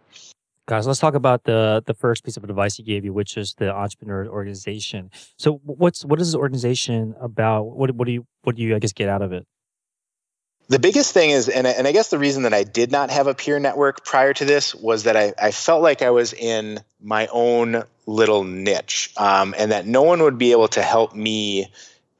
[0.67, 3.53] Guys, let's talk about the the first piece of advice he gave you, which is
[3.53, 5.09] the entrepreneur organization.
[5.37, 7.63] So, what's what is this organization about?
[7.63, 9.47] What what do you what do you I guess get out of it?
[10.67, 13.27] The biggest thing is, and and I guess the reason that I did not have
[13.27, 16.81] a peer network prior to this was that I I felt like I was in
[16.99, 21.71] my own little niche, um, and that no one would be able to help me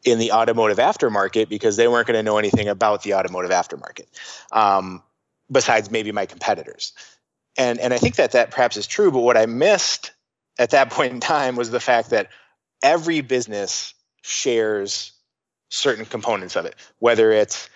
[0.05, 4.05] in the automotive aftermarket because they weren't going to know anything about the automotive aftermarket,
[4.53, 5.03] um,
[5.51, 6.93] besides maybe my competitors
[7.57, 9.11] and and I think that that perhaps is true.
[9.11, 10.11] But what I missed
[10.59, 12.29] at that point in time was the fact that
[12.83, 15.11] every business shares
[15.69, 17.69] certain components of it, whether it's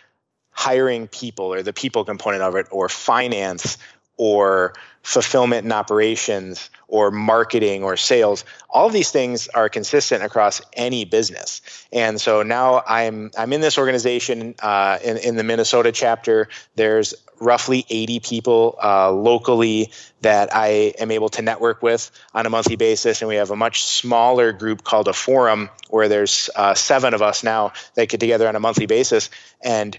[0.51, 3.77] hiring people or the people component of it, or finance,
[4.17, 8.45] or fulfillment and operations, or marketing or sales.
[8.69, 11.61] All of these things are consistent across any business.
[11.91, 16.49] And so now I'm I'm in this organization uh, in in the Minnesota chapter.
[16.75, 22.49] There's roughly 80 people uh, locally that I am able to network with on a
[22.49, 23.21] monthly basis.
[23.21, 27.21] And we have a much smaller group called a forum where there's uh, seven of
[27.21, 29.29] us now that get together on a monthly basis.
[29.61, 29.97] And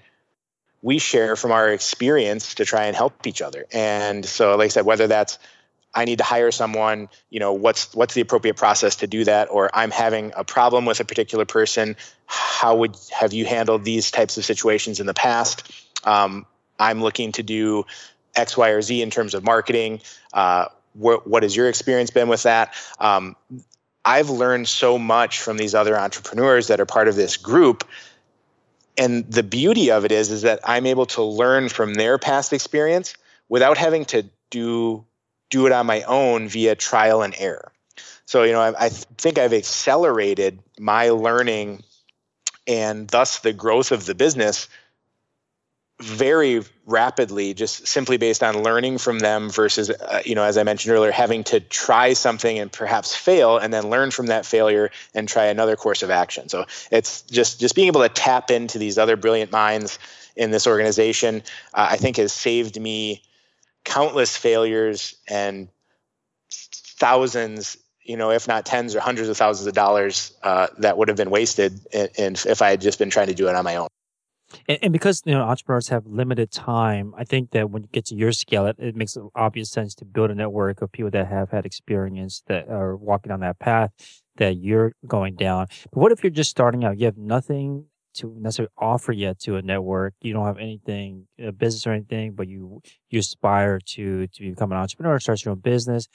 [0.80, 3.66] we share from our experience to try and help each other.
[3.72, 5.38] And so, like I said, whether that's
[5.94, 9.48] I need to hire someone, you know, what's what's the appropriate process to do that?
[9.50, 11.96] Or I'm having a problem with a particular person.
[12.26, 15.70] How would have you handled these types of situations in the past?
[16.04, 16.46] Um,
[16.82, 17.86] I'm looking to do
[18.34, 20.00] X, Y, or Z in terms of marketing.
[20.32, 22.74] Uh, wh- what has your experience been with that?
[22.98, 23.36] Um,
[24.04, 27.84] I've learned so much from these other entrepreneurs that are part of this group.
[28.98, 32.52] And the beauty of it is, is that I'm able to learn from their past
[32.52, 33.14] experience
[33.48, 35.04] without having to do
[35.50, 37.72] do it on my own via trial and error.
[38.24, 41.82] So, you know, I, I think I've accelerated my learning
[42.66, 44.68] and thus the growth of the business
[46.02, 50.62] very rapidly just simply based on learning from them versus uh, you know as i
[50.64, 54.90] mentioned earlier having to try something and perhaps fail and then learn from that failure
[55.14, 56.48] and try another course of action.
[56.48, 59.98] So it's just just being able to tap into these other brilliant minds
[60.36, 61.42] in this organization
[61.74, 63.22] uh, i think has saved me
[63.84, 65.68] countless failures and
[66.50, 71.08] thousands you know if not tens or hundreds of thousands of dollars uh, that would
[71.08, 73.64] have been wasted in, in, if i had just been trying to do it on
[73.64, 73.88] my own
[74.68, 78.06] and, and, because you know entrepreneurs have limited time, I think that when you get
[78.06, 81.26] to your scale, it, it makes obvious sense to build a network of people that
[81.28, 83.90] have had experience that are walking on that path
[84.36, 85.66] that you're going down.
[85.92, 86.98] But what if you're just starting out?
[86.98, 90.14] You have nothing to necessarily offer yet to a network.
[90.20, 94.72] You don't have anything, a business or anything, but you you aspire to to become
[94.72, 96.08] an entrepreneur, start your own business.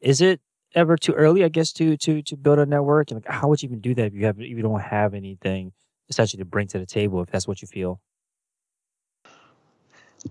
[0.00, 0.40] Is it
[0.74, 3.10] ever too early, I guess, to to to build a network?
[3.10, 5.14] And like, how would you even do that if you have if you don't have
[5.14, 5.72] anything
[6.10, 7.22] essentially to bring to the table?
[7.22, 8.00] If that's what you feel.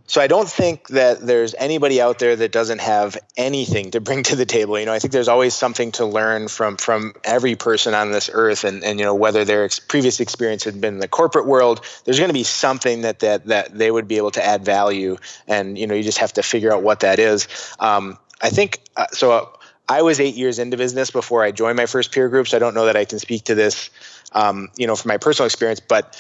[0.06, 4.24] So I don't think that there's anybody out there that doesn't have anything to bring
[4.24, 4.80] to the table.
[4.80, 8.30] You know, I think there's always something to learn from from every person on this
[8.32, 11.48] earth, and and you know whether their ex- previous experience had been in the corporate
[11.48, 14.64] world, there's going to be something that that that they would be able to add
[14.64, 15.18] value,
[15.48, 17.48] and you know you just have to figure out what that is.
[17.80, 19.32] Um, I think uh, so.
[19.32, 19.46] Uh,
[19.90, 22.60] I was eight years into business before I joined my first peer group, so I
[22.60, 23.90] don't know that I can speak to this,
[24.32, 26.16] um, you know, from my personal experience, but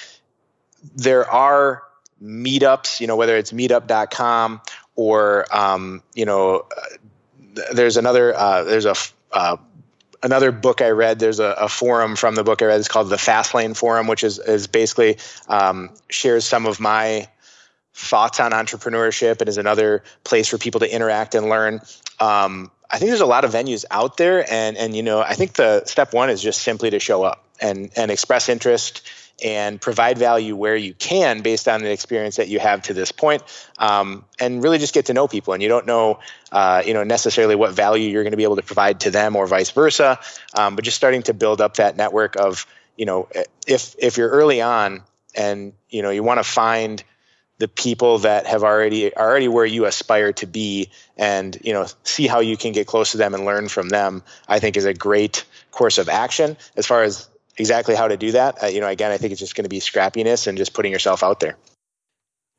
[0.95, 1.83] there are
[2.21, 4.61] meetups, you know, whether it's meetup.com
[4.95, 8.95] or, um, you know, uh, there's another, uh, there's a,
[9.31, 9.57] uh,
[10.23, 11.19] another book I read.
[11.19, 12.79] There's a, a, forum from the book I read.
[12.79, 15.17] It's called the Fastlane Forum, which is, is basically
[15.47, 17.27] um, shares some of my
[17.93, 21.81] thoughts on entrepreneurship and is another place for people to interact and learn.
[22.19, 25.33] Um, I think there's a lot of venues out there, and and you know, I
[25.33, 29.07] think the step one is just simply to show up and and express interest
[29.43, 33.11] and provide value where you can based on the experience that you have to this
[33.11, 33.43] point,
[33.77, 35.53] um, and really just get to know people.
[35.53, 36.19] And you don't know,
[36.51, 39.35] uh, you know, necessarily what value you're going to be able to provide to them
[39.35, 40.19] or vice versa,
[40.55, 42.65] um, but just starting to build up that network of,
[42.97, 43.29] you know,
[43.67, 45.03] if if you're early on
[45.35, 47.03] and you know you want to find
[47.59, 52.27] the people that have already already where you aspire to be and you know see
[52.27, 54.93] how you can get close to them and learn from them i think is a
[54.93, 57.29] great course of action as far as
[57.59, 59.69] exactly how to do that, uh, you know, again, I think it's just going to
[59.69, 61.57] be scrappiness and just putting yourself out there.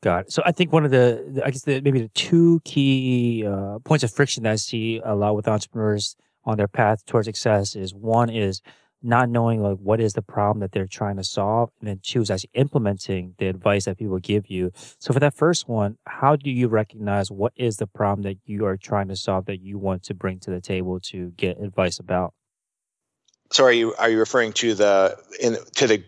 [0.03, 0.31] Got it.
[0.31, 4.03] So I think one of the, I guess the, maybe the two key uh, points
[4.03, 7.93] of friction that I see a lot with entrepreneurs on their path towards success is
[7.93, 8.61] one is
[9.03, 12.21] not knowing like what is the problem that they're trying to solve, and then two
[12.21, 14.71] is actually implementing the advice that people give you.
[14.99, 18.65] So for that first one, how do you recognize what is the problem that you
[18.65, 21.99] are trying to solve that you want to bring to the table to get advice
[21.99, 22.33] about?
[23.51, 26.03] so are you are you referring to the in to the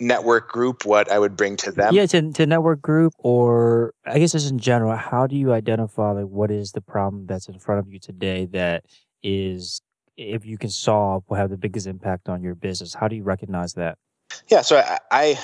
[0.00, 4.18] network group what i would bring to them yeah to, to network group or i
[4.18, 7.58] guess just in general how do you identify like what is the problem that's in
[7.58, 8.84] front of you today that
[9.22, 9.80] is
[10.16, 13.22] if you can solve will have the biggest impact on your business how do you
[13.22, 13.98] recognize that?
[14.48, 15.38] Yeah so I, I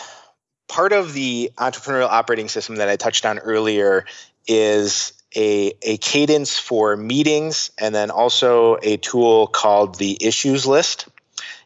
[0.68, 4.04] part of the entrepreneurial operating system that i touched on earlier
[4.46, 11.08] is a, a cadence for meetings and then also a tool called the issues list.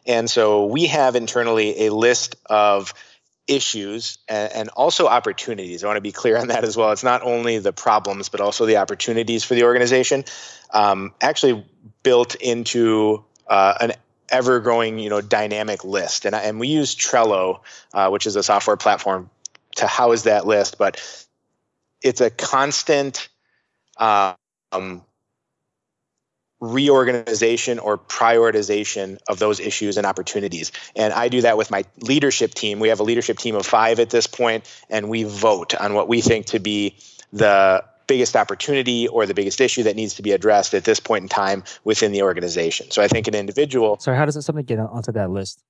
[0.05, 2.93] And so we have internally a list of
[3.47, 5.83] issues and, also opportunities.
[5.83, 6.91] I want to be clear on that as well.
[6.91, 10.23] It's not only the problems, but also the opportunities for the organization.
[10.71, 11.65] Um, actually,
[12.03, 13.93] built into uh, an
[14.29, 16.25] ever growing, you know, dynamic list.
[16.25, 17.59] And, and we use Trello,
[17.93, 19.29] uh, which is a software platform,
[19.75, 20.77] to house that list.
[20.77, 21.01] But
[22.01, 23.29] it's a constant
[23.97, 24.35] um,
[26.63, 30.71] reorganization or prioritization of those issues and opportunities.
[30.95, 32.79] And I do that with my leadership team.
[32.79, 36.07] We have a leadership team of five at this point, and we vote on what
[36.07, 36.95] we think to be
[37.33, 41.23] the biggest opportunity or the biggest issue that needs to be addressed at this point
[41.23, 42.91] in time within the organization.
[42.91, 43.99] So I think an individual.
[43.99, 45.61] So how does something get onto that list?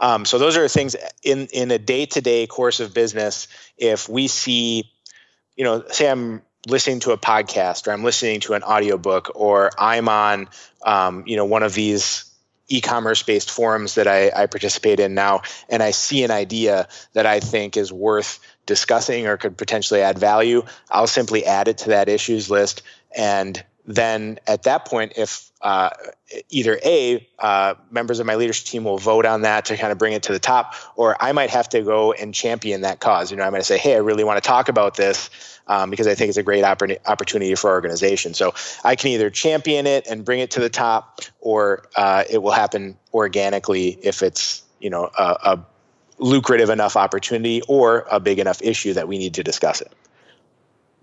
[0.00, 3.48] Um, so those are things in in a day to day course of business.
[3.76, 4.90] If we see,
[5.56, 9.70] you know, say I'm listening to a podcast or I'm listening to an audiobook or
[9.78, 10.48] I'm on
[10.84, 12.24] um, you know one of these
[12.68, 15.40] e-commerce based forums that I, I, participate in now
[15.70, 20.18] and I see an idea that I think is worth discussing or could potentially add
[20.18, 22.82] value, I'll simply add it to that issues list
[23.16, 25.88] and then at that point, if uh,
[26.50, 29.96] either A, uh, members of my leadership team will vote on that to kind of
[29.96, 33.30] bring it to the top, or I might have to go and champion that cause.
[33.30, 35.30] You know, I might say, hey, I really want to talk about this
[35.68, 38.34] um, because I think it's a great oppor- opportunity for our organization.
[38.34, 38.52] So
[38.84, 42.52] I can either champion it and bring it to the top, or uh, it will
[42.52, 45.66] happen organically if it's, you know, a, a
[46.18, 49.94] lucrative enough opportunity or a big enough issue that we need to discuss it.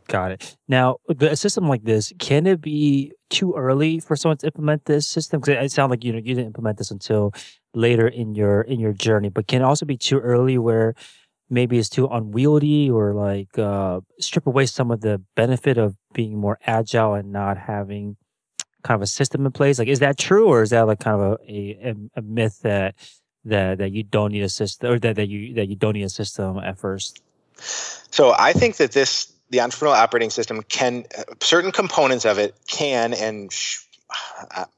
[0.08, 0.56] Got it.
[0.68, 5.08] Now, a system like this, can it be too early for someone to implement this
[5.08, 5.42] system?
[5.42, 7.34] Because it sounds like you know you didn't implement this until
[7.74, 10.94] later in your in your journey, but can it also be too early where
[11.50, 16.38] maybe it's too unwieldy or like uh, strip away some of the benefit of being
[16.38, 18.16] more agile and not having
[18.84, 19.80] kind of a system in place?
[19.80, 22.94] Like, is that true, or is that like kind of a a, a myth that
[23.46, 26.04] that that you don't need a system or that, that you that you don't need
[26.04, 27.24] a system at first?
[27.58, 31.06] So I think that this the entrepreneurial operating system can
[31.42, 33.80] certain components of it can and sh-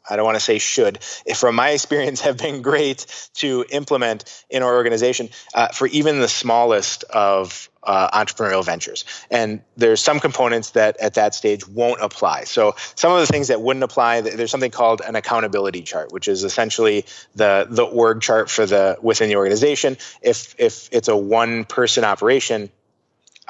[0.10, 1.04] I don't want to say should,
[1.36, 3.06] from my experience, have been great
[3.36, 9.06] to implement in our organization uh, for even the smallest of uh, entrepreneurial ventures.
[9.32, 12.44] And there's some components that at that stage won't apply.
[12.44, 16.28] So some of the things that wouldn't apply, there's something called an accountability chart, which
[16.28, 17.06] is essentially
[17.36, 19.98] the the org chart for the within the organization.
[20.22, 22.70] If if it's a one person operation,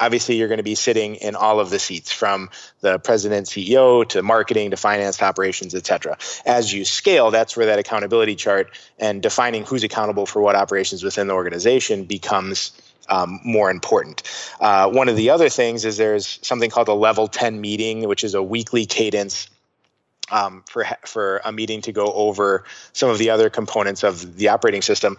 [0.00, 4.08] obviously you're going to be sitting in all of the seats from the president ceo
[4.08, 8.34] to marketing to finance to operations et cetera as you scale that's where that accountability
[8.34, 12.72] chart and defining who's accountable for what operations within the organization becomes
[13.10, 14.22] um, more important.
[14.60, 18.22] Uh, one of the other things is there's something called a level 10 meeting, which
[18.22, 19.48] is a weekly cadence
[20.30, 24.48] um, for for a meeting to go over some of the other components of the
[24.48, 25.16] operating system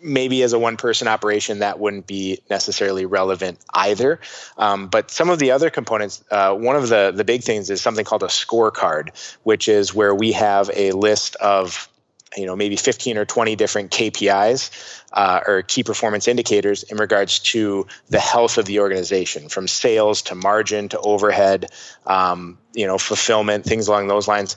[0.00, 4.20] maybe as a one person operation that wouldn't be necessarily relevant either.
[4.56, 7.80] Um, but some of the other components uh, one of the the big things is
[7.80, 9.10] something called a scorecard
[9.42, 11.88] which is where we have a list of
[12.36, 14.70] you know maybe 15 or 20 different kpis
[15.12, 20.22] uh, or key performance indicators in regards to the health of the organization from sales
[20.22, 21.70] to margin to overhead
[22.06, 24.56] um, you know fulfillment things along those lines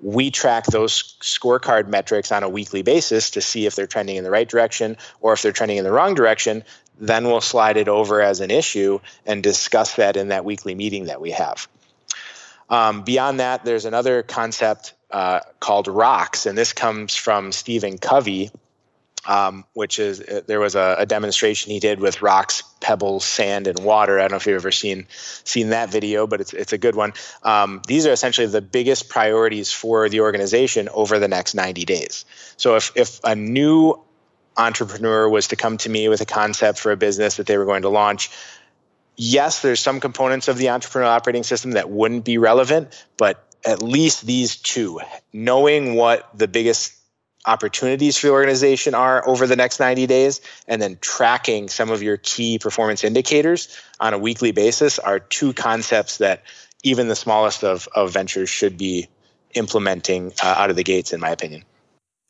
[0.00, 4.24] we track those scorecard metrics on a weekly basis to see if they're trending in
[4.24, 6.64] the right direction or if they're trending in the wrong direction
[7.00, 11.04] then we'll slide it over as an issue and discuss that in that weekly meeting
[11.04, 11.68] that we have.
[12.68, 18.50] Um, beyond that there's another concept uh, called rocks and this comes from stephen covey
[19.26, 23.66] um, which is uh, there was a, a, demonstration he did with rocks, pebbles, sand,
[23.66, 24.18] and water.
[24.18, 26.94] I don't know if you've ever seen seen that video, but it's it's a good
[26.94, 27.12] one.
[27.42, 32.24] Um, these are essentially the biggest priorities for the organization over the next 90 days.
[32.56, 34.00] So if if a new
[34.56, 37.64] entrepreneur was to come to me with a concept for a business that they were
[37.64, 38.30] going to launch,
[39.16, 43.82] yes, there's some components of the entrepreneurial operating system that wouldn't be relevant, but at
[43.82, 45.00] least these two,
[45.32, 46.94] knowing what the biggest
[47.48, 52.02] opportunities for the organization are over the next 90 days and then tracking some of
[52.02, 56.42] your key performance indicators on a weekly basis are two concepts that
[56.84, 59.08] even the smallest of, of ventures should be
[59.54, 61.64] implementing uh, out of the gates in my opinion.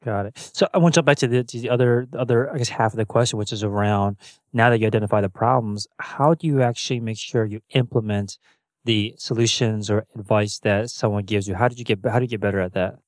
[0.05, 0.51] Got it.
[0.55, 2.69] So i want to jump back to the, to the other the other i guess
[2.69, 4.17] half of the question which is around
[4.53, 8.39] now that you identify the problems how do you actually make sure you implement
[8.89, 11.55] the solutions or advice that someone gives you?
[11.55, 12.99] How did you get how do you get better at that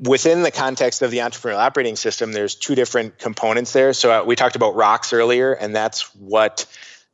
[0.00, 3.92] within the context of the entrepreneurial operating system, there's two different components there.
[3.92, 6.66] So uh, we talked about rocks earlier, and that's what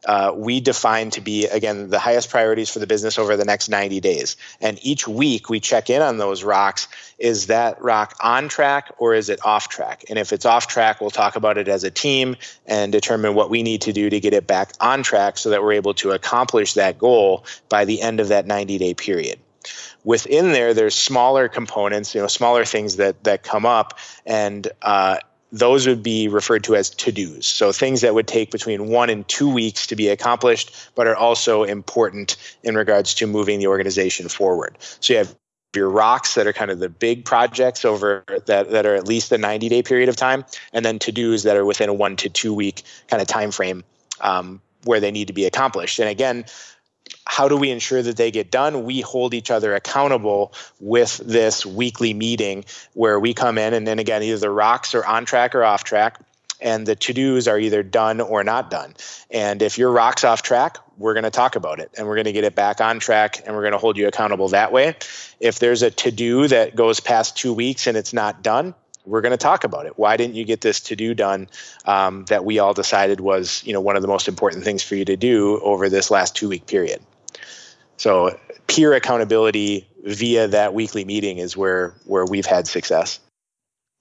[0.04, 3.68] uh, we define to be again the highest priorities for the business over the next
[3.68, 4.36] 90 days.
[4.60, 6.86] And each week we check in on those rocks.
[7.18, 10.04] Is that rock on track or is it off track?
[10.08, 13.50] And if it's off track, we'll talk about it as a team and determine what
[13.50, 16.12] we need to do to get it back on track so that we're able to
[16.12, 19.40] accomplish that goal by the end of that 90 day period
[20.06, 25.18] within there there's smaller components you know smaller things that that come up and uh,
[25.52, 27.46] those would be referred to as to-dos.
[27.46, 31.16] So things that would take between one and two weeks to be accomplished but are
[31.16, 34.76] also important in regards to moving the organization forward.
[35.00, 35.34] So you have
[35.74, 39.30] your rocks that are kind of the big projects over that, that are at least
[39.32, 42.28] a 90 day period of time and then to-dos that are within a one to
[42.28, 43.82] two week kind of time frame
[44.20, 45.98] um, where they need to be accomplished.
[45.98, 46.44] And again
[47.26, 48.84] how do we ensure that they get done?
[48.84, 53.98] We hold each other accountable with this weekly meeting where we come in and then
[53.98, 56.20] again, either the rocks are on track or off track
[56.60, 58.94] and the to-dos are either done or not done.
[59.30, 62.24] And if your rock's off track, we're going to talk about it and we're going
[62.24, 64.96] to get it back on track and we're going to hold you accountable that way.
[65.38, 68.74] If there's a to-do that goes past 2 weeks and it's not done,
[69.06, 69.98] we're going to talk about it.
[69.98, 71.48] Why didn't you get this to do done
[71.84, 74.96] um, that we all decided was, you know, one of the most important things for
[74.96, 77.00] you to do over this last two week period?
[77.96, 83.20] So peer accountability via that weekly meeting is where where we've had success.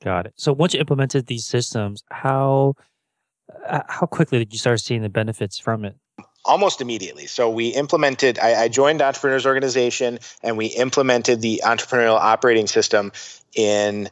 [0.03, 0.33] Got it.
[0.35, 2.73] So once you implemented these systems, how
[3.67, 5.95] uh, how quickly did you start seeing the benefits from it?
[6.43, 7.25] Almost immediately.
[7.25, 8.37] So we implemented.
[8.37, 13.11] I, I joined Entrepreneurs Organization, and we implemented the entrepreneurial operating system
[13.55, 14.09] in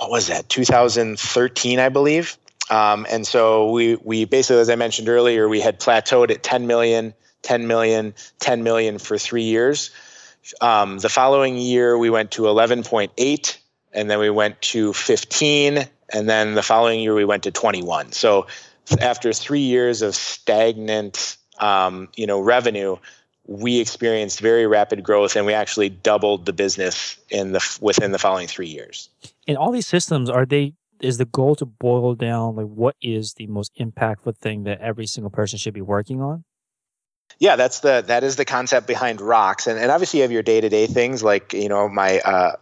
[0.00, 2.36] what was that 2013, I believe.
[2.70, 6.66] Um, and so we we basically, as I mentioned earlier, we had plateaued at 10
[6.66, 9.90] million 10 million, 10 million for three years.
[10.60, 13.56] Um, the following year, we went to 11.8,
[13.92, 18.12] and then we went to 15, and then the following year, we went to 21.
[18.12, 18.46] So
[19.00, 22.96] after three years of stagnant, um, you know, revenue,
[23.46, 28.18] we experienced very rapid growth, and we actually doubled the business in the within the
[28.18, 29.08] following three years.
[29.50, 33.34] In all these systems, are they is the goal to boil down like what is
[33.34, 36.44] the most impactful thing that every single person should be working on?
[37.40, 40.44] Yeah, that's the that is the concept behind rocks, and and obviously you have your
[40.44, 42.20] day to day things like you know my.
[42.20, 42.52] Uh,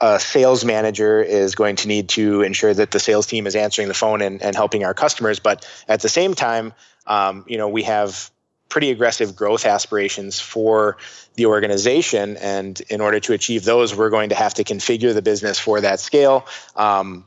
[0.00, 3.86] a sales manager is going to need to ensure that the sales team is answering
[3.86, 5.38] the phone and, and helping our customers.
[5.38, 6.72] But at the same time,
[7.06, 8.28] um, you know, we have
[8.68, 10.96] pretty aggressive growth aspirations for
[11.34, 12.36] the organization.
[12.38, 15.80] And in order to achieve those, we're going to have to configure the business for
[15.80, 16.46] that scale.
[16.74, 17.24] Um,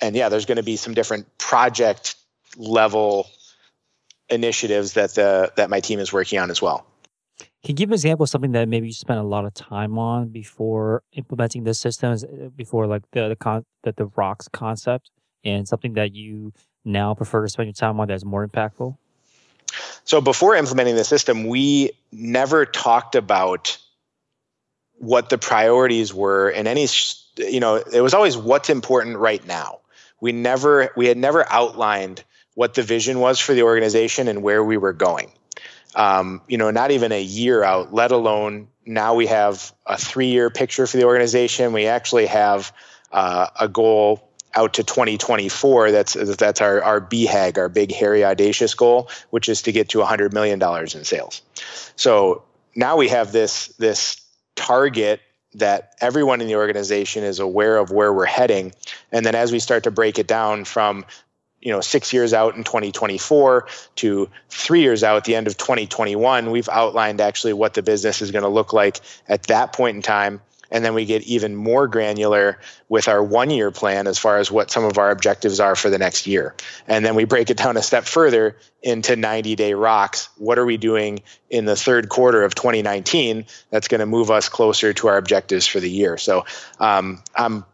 [0.00, 2.16] and yeah, there's going to be some different project
[2.56, 3.28] level
[4.28, 6.86] initiatives that the that my team is working on as well.
[7.38, 9.98] Can you give an example of something that maybe you spent a lot of time
[9.98, 12.24] on before implementing the systems,
[12.56, 15.10] before like the the con- the, the rocks concept,
[15.44, 16.52] and something that you
[16.84, 18.96] now prefer to spend your time on that's more impactful?
[20.04, 23.78] So before implementing the system, we never talked about
[24.98, 26.86] what the priorities were in any
[27.36, 29.80] you know, it was always what's important right now.
[30.20, 32.22] We never we had never outlined
[32.54, 35.32] what the vision was for the organization and where we were going.
[35.94, 40.28] Um, you know, not even a year out, let alone now we have a three
[40.28, 41.72] year picture for the organization.
[41.72, 42.72] We actually have
[43.10, 48.74] uh, a goal out to 2024 that's that's our our BHAG our big hairy audacious
[48.74, 51.42] goal which is to get to 100 million dollars in sales.
[51.96, 52.42] So
[52.74, 54.20] now we have this this
[54.54, 55.20] target
[55.54, 58.72] that everyone in the organization is aware of where we're heading.
[59.10, 61.04] And then as we start to break it down from
[61.60, 65.56] you know 6 years out in 2024 to 3 years out at the end of
[65.56, 69.96] 2021 we've outlined actually what the business is going to look like at that point
[69.96, 70.40] in time
[70.72, 72.58] and then we get even more granular
[72.88, 75.90] with our one year plan as far as what some of our objectives are for
[75.90, 76.54] the next year.
[76.88, 80.30] And then we break it down a step further into 90 day rocks.
[80.38, 84.48] What are we doing in the third quarter of 2019 that's going to move us
[84.48, 86.16] closer to our objectives for the year?
[86.16, 86.46] So
[86.80, 87.66] um, I'm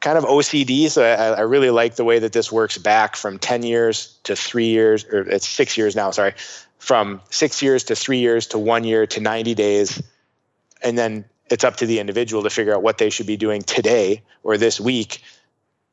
[0.00, 3.38] kind of OCD, so I, I, really like the way that this works back from
[3.38, 6.34] 10 years to three years, or it's six years now, sorry,
[6.78, 10.02] from six years to three years to one year to 90 days.
[10.82, 13.62] And then it's up to the individual to figure out what they should be doing
[13.62, 15.22] today or this week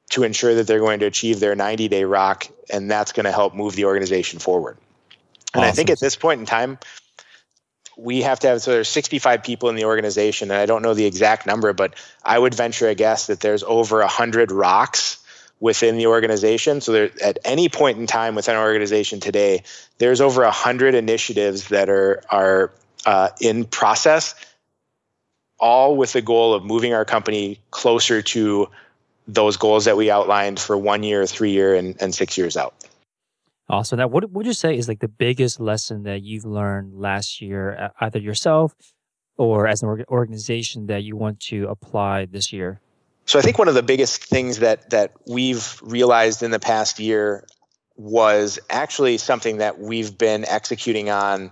[0.10, 3.32] to ensure that they're going to achieve their 90 day rock and that's going to
[3.32, 4.78] help move the organization forward
[5.54, 5.70] and awesome.
[5.70, 6.78] i think at this point in time
[7.98, 10.94] we have to have so there's 65 people in the organization and i don't know
[10.94, 15.20] the exact number but i would venture a guess that there's over 100 rocks
[15.60, 19.64] within the organization so there, at any point in time within our organization today
[19.98, 22.72] there's over 100 initiatives that are are
[23.06, 24.34] uh, in process
[25.60, 28.68] all with the goal of moving our company closer to
[29.28, 32.76] those goals that we outlined for one year, three year, and, and six years out.
[33.70, 34.00] Awesome.
[34.00, 37.76] Now, what would you say is like the biggest lesson that you've learned last year,
[37.80, 38.76] uh, either yourself
[39.38, 42.82] or as an organization that you want to apply this year?
[43.26, 47.00] So, I think one of the biggest things that that we've realized in the past
[47.00, 47.46] year
[47.96, 51.52] was actually something that we've been executing on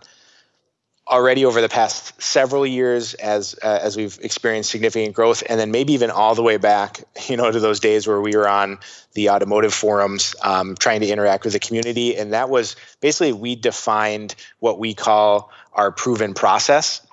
[1.12, 5.70] already over the past several years as uh, as we've experienced significant growth and then
[5.70, 8.80] maybe even all the way back you know to those days where we were on
[9.14, 12.18] the automotive forums um, trying to interact with the community.
[12.18, 17.06] And that was basically we defined what we call our proven process.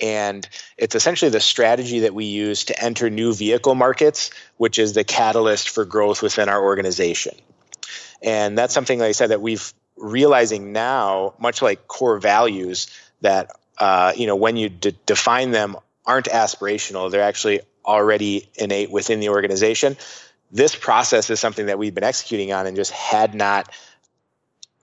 [0.00, 0.46] And
[0.76, 5.04] it's essentially the strategy that we use to enter new vehicle markets which is the
[5.04, 7.36] catalyst for growth within our organization.
[8.22, 12.88] And that's something like i said that we've realizing now much like core values
[13.24, 18.90] that uh, you know when you de- define them aren't aspirational; they're actually already innate
[18.90, 19.96] within the organization.
[20.52, 23.70] This process is something that we've been executing on and just had not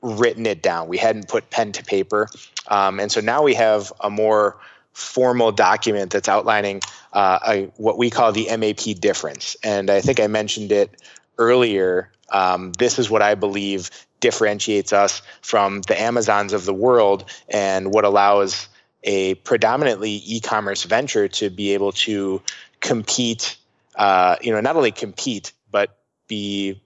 [0.02, 0.90] written it down.
[0.90, 2.28] We hadn't put pen to paper,
[2.68, 4.58] um, and so now we have a more
[4.94, 6.82] formal document that's outlining
[7.14, 9.56] uh, a, what we call the MAP difference.
[9.64, 11.02] And I think I mentioned it
[11.42, 12.12] earlier.
[12.30, 13.90] Um, this is what I believe
[14.20, 18.70] differentiates us from the Amazons of the world and what allows
[19.04, 22.42] a predominantly e-commerce venture to be able to
[22.80, 23.58] compete,
[23.96, 26.80] uh, you know, not only compete, but be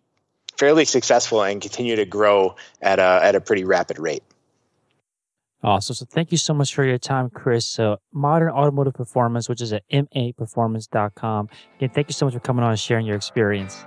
[0.58, 4.24] fairly successful and continue to grow at a, at a pretty rapid rate.
[5.62, 5.95] Awesome.
[5.95, 7.66] So thank you so much for your time, Chris.
[7.66, 11.49] So Modern Automotive Performance, which is at maperformance.com.
[11.78, 13.84] Again, thank you so much for coming on and sharing your experience.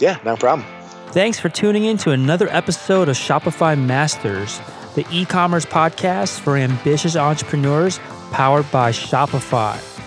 [0.00, 0.66] Yeah, no problem.
[1.12, 4.60] Thanks for tuning in to another episode of Shopify Masters,
[4.94, 7.98] the e commerce podcast for ambitious entrepreneurs
[8.30, 9.97] powered by Shopify.